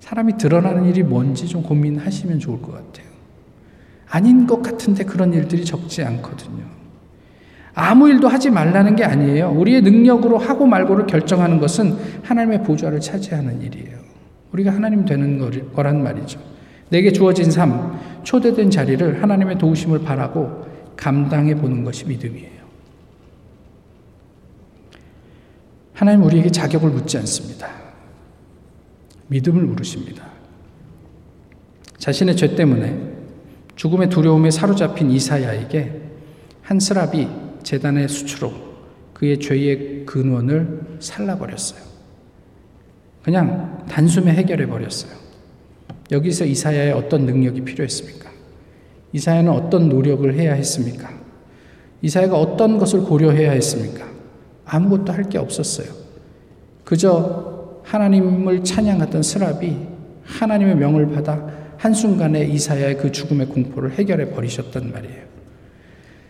사람이 0.00 0.38
드러나는 0.38 0.84
일이 0.84 1.02
뭔지 1.02 1.46
좀 1.46 1.62
고민하시면 1.62 2.38
좋을 2.38 2.62
것 2.62 2.72
같아요. 2.72 3.07
아닌 4.10 4.46
것 4.46 4.62
같은데 4.62 5.04
그런 5.04 5.32
일들이 5.32 5.64
적지 5.64 6.02
않거든요. 6.02 6.64
아무 7.74 8.08
일도 8.08 8.26
하지 8.26 8.50
말라는 8.50 8.96
게 8.96 9.04
아니에요. 9.04 9.52
우리의 9.52 9.82
능력으로 9.82 10.38
하고 10.38 10.66
말고를 10.66 11.06
결정하는 11.06 11.60
것은 11.60 11.96
하나님의 12.24 12.64
보좌를 12.64 13.00
차지하는 13.00 13.62
일이에요. 13.62 13.98
우리가 14.52 14.72
하나님 14.72 15.04
되는 15.04 15.38
거란 15.72 16.02
말이죠. 16.02 16.40
내게 16.90 17.12
주어진 17.12 17.50
삶, 17.50 17.98
초대된 18.24 18.70
자리를 18.70 19.22
하나님의 19.22 19.58
도우심을 19.58 20.00
바라고 20.00 20.66
감당해 20.96 21.54
보는 21.54 21.84
것이 21.84 22.06
믿음이에요. 22.06 22.58
하나님 25.92 26.24
우리에게 26.24 26.50
자격을 26.50 26.90
묻지 26.90 27.18
않습니다. 27.18 27.68
믿음을 29.28 29.62
물으십니다. 29.62 30.24
자신의 31.98 32.36
죄 32.36 32.54
때문에 32.54 33.17
죽음의 33.78 34.08
두려움에 34.08 34.50
사로잡힌 34.50 35.08
이사야에게 35.12 36.02
한 36.62 36.80
스랍이 36.80 37.28
재단의 37.62 38.08
수추로 38.08 38.52
그의 39.14 39.38
죄의 39.38 40.04
근원을 40.04 40.96
살라버렸어요. 40.98 41.80
그냥 43.22 43.84
단숨에 43.88 44.32
해결해 44.32 44.66
버렸어요. 44.66 45.12
여기서 46.10 46.44
이사야의 46.44 46.92
어떤 46.92 47.24
능력이 47.24 47.60
필요했습니까? 47.60 48.28
이사야는 49.12 49.52
어떤 49.52 49.88
노력을 49.88 50.34
해야 50.34 50.54
했습니까? 50.54 51.10
이사야가 52.02 52.36
어떤 52.36 52.78
것을 52.78 53.02
고려해야 53.02 53.52
했습니까? 53.52 54.06
아무것도 54.64 55.12
할 55.12 55.28
게 55.28 55.38
없었어요. 55.38 55.86
그저 56.82 57.80
하나님을 57.84 58.64
찬양하던 58.64 59.22
스랍이 59.22 59.76
하나님의 60.24 60.76
명을 60.76 61.10
받아 61.12 61.57
한순간에 61.78 62.44
이사야의 62.44 62.98
그 62.98 63.10
죽음의 63.10 63.46
공포를 63.46 63.92
해결해 63.92 64.30
버리셨단 64.30 64.92
말이에요. 64.92 65.28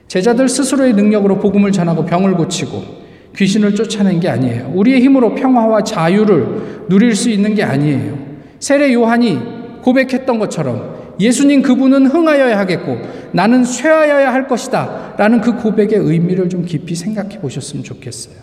제자들 0.07 0.49
스스로의 0.49 0.95
능력으로 0.95 1.39
복음을 1.39 1.73
전하고 1.73 2.05
병을 2.05 2.35
고치고 2.35 3.09
귀신을 3.37 3.75
쫓아낸 3.75 4.21
게 4.21 4.29
아니에요. 4.29 4.73
우리의 4.75 5.01
힘으로 5.03 5.35
평화와 5.35 5.85
자유를 5.85 6.87
누릴 6.89 7.15
수 7.15 7.31
있는 7.31 7.55
게 7.55 7.63
아니에요. 7.63 8.19
세례 8.59 8.93
요한이 8.93 9.81
고백했던 9.83 10.39
것처럼 10.39 11.17
예수님 11.21 11.63
그분은 11.63 12.07
흥하여야 12.07 12.59
하겠고 12.59 12.99
나는 13.33 13.65
쇠하여야 13.65 14.33
할 14.33 14.47
것이다. 14.47 15.15
라는 15.19 15.41
그 15.41 15.57
고백의 15.57 15.99
의미를 15.99 16.49
좀 16.49 16.65
깊이 16.65 16.95
생각해 16.95 17.41
보셨으면 17.41 17.85
좋겠어요. 17.85 18.37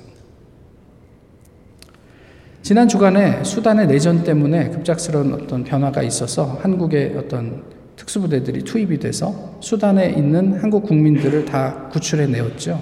지난 2.65 2.88
주간에 2.88 3.43
수단의 3.43 3.86
내전 3.86 4.23
때문에 4.23 4.71
급작스러운 4.71 5.36
어떤 5.36 5.63
변화가 5.63 6.01
있어서 6.01 6.58
한국의 6.63 7.15
어떤 7.15 7.63
특수부대들이 7.95 8.63
투입이 8.63 8.97
돼서 8.97 9.56
수단에 9.60 10.10
있는 10.10 10.54
한국 10.54 10.82
국민들을 10.82 11.45
다 11.45 11.88
구출해 11.89 12.25
내었죠. 12.25 12.82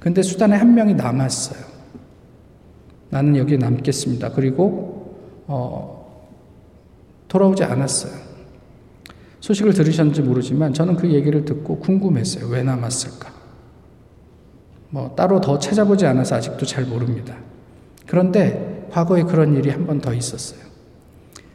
근데 0.00 0.22
수단에 0.22 0.56
한 0.56 0.74
명이 0.74 0.94
남았어요. 0.94 1.64
나는 3.10 3.36
여기 3.36 3.56
남겠습니다. 3.56 4.32
그리고 4.32 5.16
어, 5.46 6.28
돌아오지 7.28 7.62
않았어요. 7.62 8.12
소식을 9.38 9.72
들으셨는지 9.72 10.20
모르지만 10.22 10.74
저는 10.74 10.96
그 10.96 11.12
얘기를 11.12 11.44
듣고 11.44 11.78
궁금했어요. 11.78 12.48
왜 12.48 12.64
남았을까? 12.64 13.32
뭐 14.90 15.14
따로 15.14 15.40
더 15.40 15.60
찾아보지 15.60 16.06
않아서 16.06 16.34
아직도 16.34 16.66
잘 16.66 16.86
모릅니다. 16.86 17.36
그런데 18.04 18.75
과거에 18.96 19.24
그런 19.24 19.54
일이 19.54 19.68
한 19.68 19.84
번 19.86 20.00
더 20.00 20.14
있었어요. 20.14 20.60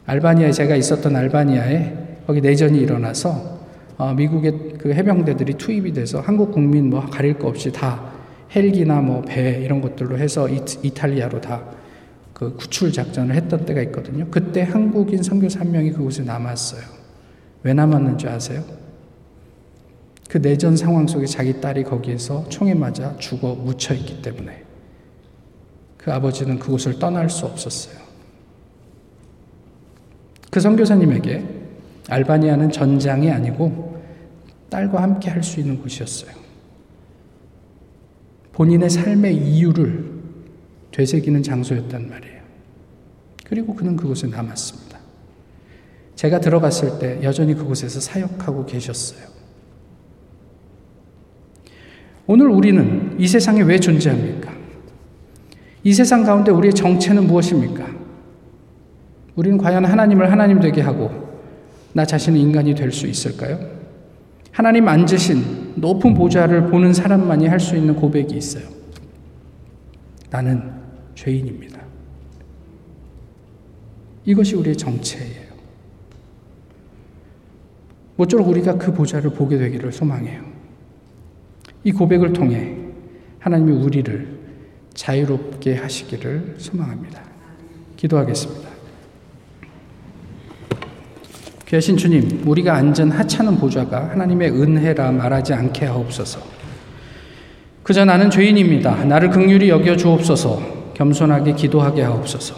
알바니아에 0.06 0.52
제가 0.52 0.76
있었던 0.76 1.16
알바니아에 1.16 2.20
거기 2.24 2.40
내전이 2.40 2.78
일어나서 2.78 3.58
어, 3.98 4.14
미국의 4.14 4.74
그 4.78 4.92
해병대들이 4.94 5.54
투입이 5.54 5.92
돼서 5.92 6.20
한국 6.20 6.52
국민 6.52 6.88
뭐 6.88 7.00
가릴 7.00 7.34
거 7.38 7.48
없이 7.48 7.72
다 7.72 8.12
헬기나 8.54 9.00
뭐 9.00 9.22
배 9.22 9.60
이런 9.60 9.80
것들로 9.80 10.18
해서 10.18 10.48
이탈리아로 10.48 11.40
다 11.40 11.82
그 12.32 12.56
구출 12.56 12.92
작전을 12.92 13.36
했던 13.36 13.64
때가 13.66 13.80
있거든요. 13.82 14.26
그때 14.28 14.62
한국인 14.62 15.22
선교사 15.22 15.60
한 15.60 15.70
명이 15.70 15.92
그곳에 15.92 16.24
남았어요. 16.24 16.80
왜 17.62 17.72
남았는지 17.72 18.26
아세요? 18.26 18.64
그 20.28 20.38
내전 20.42 20.76
상황 20.76 21.06
속에 21.06 21.26
자기 21.26 21.60
딸이 21.60 21.84
거기에서 21.84 22.44
총에 22.48 22.74
맞아 22.74 23.16
죽어 23.18 23.54
묻혀 23.54 23.94
있기 23.94 24.22
때문에 24.22 24.61
그 26.02 26.12
아버지는 26.12 26.58
그곳을 26.58 26.98
떠날 26.98 27.30
수 27.30 27.46
없었어요. 27.46 28.02
그 30.50 30.60
선교사님에게 30.60 31.44
알바니아는 32.08 32.72
전장이 32.72 33.30
아니고 33.30 34.02
딸과 34.68 35.02
함께 35.02 35.30
할 35.30 35.42
수 35.42 35.60
있는 35.60 35.80
곳이었어요. 35.80 36.32
본인의 38.52 38.90
삶의 38.90 39.36
이유를 39.36 40.12
되새기는 40.90 41.42
장소였단 41.42 42.08
말이에요. 42.08 42.42
그리고 43.44 43.74
그는 43.74 43.96
그곳에 43.96 44.26
남았습니다. 44.26 44.98
제가 46.16 46.40
들어갔을 46.40 46.98
때 46.98 47.20
여전히 47.22 47.54
그곳에서 47.54 48.00
사역하고 48.00 48.66
계셨어요. 48.66 49.26
오늘 52.26 52.48
우리는 52.48 53.16
이 53.18 53.26
세상에 53.26 53.62
왜 53.62 53.78
존재합니까? 53.78 54.61
이 55.84 55.92
세상 55.92 56.22
가운데 56.24 56.50
우리의 56.50 56.74
정체는 56.74 57.26
무엇입니까? 57.26 57.86
우리는 59.34 59.58
과연 59.58 59.84
하나님을 59.84 60.30
하나님 60.30 60.60
되게 60.60 60.80
하고 60.80 61.10
나 61.92 62.04
자신은 62.04 62.38
인간이 62.38 62.74
될 62.74 62.92
수 62.92 63.06
있을까요? 63.06 63.58
하나님 64.52 64.86
앉으신 64.88 65.72
높은 65.76 66.14
보좌를 66.14 66.66
보는 66.70 66.92
사람만이 66.92 67.46
할 67.46 67.58
수 67.58 67.76
있는 67.76 67.96
고백이 67.96 68.36
있어요. 68.36 68.64
나는 70.30 70.70
죄인입니다. 71.14 71.80
이것이 74.24 74.54
우리의 74.56 74.76
정체예요. 74.76 75.52
모쪼록 78.16 78.48
우리가 78.48 78.76
그 78.76 78.92
보좌를 78.92 79.30
보게 79.30 79.58
되기를 79.58 79.90
소망해요. 79.90 80.42
이 81.82 81.90
고백을 81.92 82.32
통해 82.32 82.76
하나님이 83.40 83.72
우리를 83.72 84.41
자유롭게 84.94 85.76
하시기를 85.76 86.56
소망합니다. 86.58 87.22
기도하겠습니다. 87.96 88.68
귀하신 91.66 91.96
주님, 91.96 92.42
우리가 92.46 92.74
앉은 92.74 93.10
하찮은 93.10 93.56
보좌가 93.56 94.10
하나님의 94.10 94.50
은혜라 94.50 95.12
말하지 95.12 95.54
않게 95.54 95.86
하옵소서. 95.86 96.40
그저 97.82 98.04
나는 98.04 98.30
죄인입니다. 98.30 99.04
나를 99.04 99.30
극률이 99.30 99.70
여겨 99.70 99.96
주옵소서. 99.96 100.92
겸손하게 100.94 101.54
기도하게 101.54 102.02
하옵소서. 102.02 102.54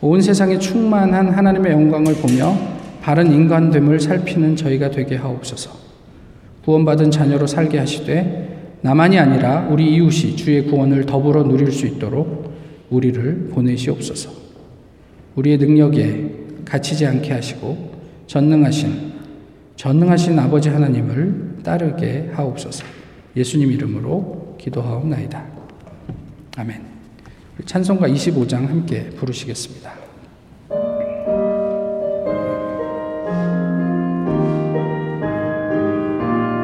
온 0.00 0.20
세상에 0.20 0.58
충만한 0.58 1.30
하나님의 1.30 1.72
영광을 1.72 2.14
보며 2.14 2.56
바른 3.02 3.30
인간됨을 3.32 4.00
살피는 4.00 4.56
저희가 4.56 4.90
되게 4.90 5.16
하옵소서. 5.16 5.70
구원받은 6.64 7.10
자녀로 7.10 7.46
살게 7.46 7.78
하시되 7.78 8.55
나만이 8.86 9.18
아니라 9.18 9.66
우리 9.68 9.96
이웃이 9.96 10.36
주의 10.36 10.64
구원을 10.64 11.06
더불어 11.06 11.42
누릴 11.42 11.72
수 11.72 11.88
있도록 11.88 12.54
우리를 12.88 13.48
보내시옵소서. 13.52 14.30
우리의 15.34 15.58
능력에 15.58 16.30
갇히지 16.64 17.04
않게 17.04 17.32
하시고 17.32 17.94
전능하신 18.28 19.16
전능하신 19.74 20.38
아버지 20.38 20.68
하나님을 20.68 21.56
따르게 21.64 22.30
하옵소서. 22.32 22.84
예수님 23.36 23.72
이름으로 23.72 24.56
기도하옵나이다. 24.60 25.44
아멘. 26.56 26.82
찬송가 27.64 28.06
25장 28.08 28.68
함께 28.68 29.10
부르시겠습니다. 29.16 29.95